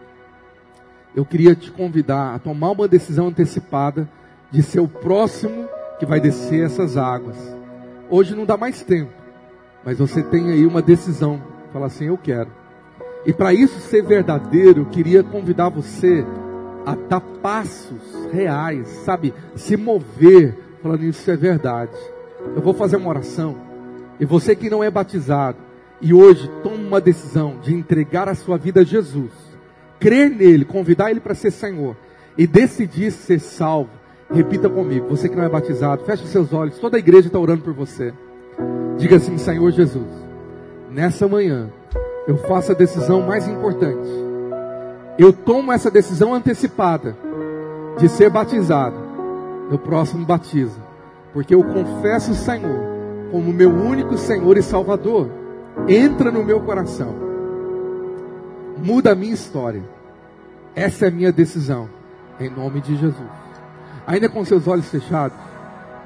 [1.18, 4.08] eu queria te convidar a tomar uma decisão antecipada
[4.52, 7.36] de ser o próximo que vai descer essas águas.
[8.08, 9.10] Hoje não dá mais tempo,
[9.84, 11.42] mas você tem aí uma decisão.
[11.74, 12.52] Fala assim, eu quero.
[13.26, 16.24] E para isso ser verdadeiro, eu queria convidar você
[16.86, 19.34] a dar passos reais, sabe?
[19.56, 21.98] Se mover, falando isso é verdade.
[22.56, 23.56] Eu vou fazer uma oração.
[24.20, 25.58] E você que não é batizado
[26.00, 29.47] e hoje toma uma decisão de entregar a sua vida a Jesus,
[30.00, 31.96] crer nele, convidar ele para ser Senhor
[32.38, 33.90] e decidir ser salvo,
[34.32, 37.64] repita comigo, você que não é batizado, feche seus olhos, toda a igreja está orando
[37.64, 38.14] por você.
[38.98, 40.08] Diga assim, Senhor Jesus,
[40.92, 41.70] nessa manhã
[42.28, 44.10] eu faço a decisão mais importante.
[45.18, 47.18] Eu tomo essa decisão antecipada
[47.98, 48.98] de ser batizado
[49.72, 50.84] no próximo batismo,
[51.34, 52.98] porque eu confesso o Senhor
[53.32, 55.30] como meu único Senhor e Salvador.
[55.88, 57.27] Entra no meu coração
[58.84, 59.84] muda a minha história.
[60.76, 61.90] Essa é a minha decisão,
[62.40, 63.30] em nome de Jesus.
[64.06, 65.38] Ainda com seus olhos fechados,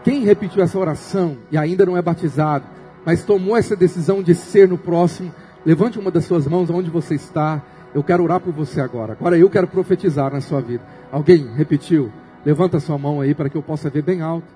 [0.04, 2.66] quem repetiu essa oração e ainda não é batizado,
[3.06, 5.32] mas tomou essa decisão de ser no próximo,
[5.66, 7.62] levante uma das suas mãos onde você está.
[7.94, 9.14] Eu quero orar por você agora.
[9.14, 10.84] Agora eu quero profetizar na sua vida.
[11.12, 12.12] Alguém repetiu?
[12.46, 14.48] Levanta sua mão aí para que eu possa ver bem alto.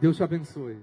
[0.00, 0.76] Deus te abençoe.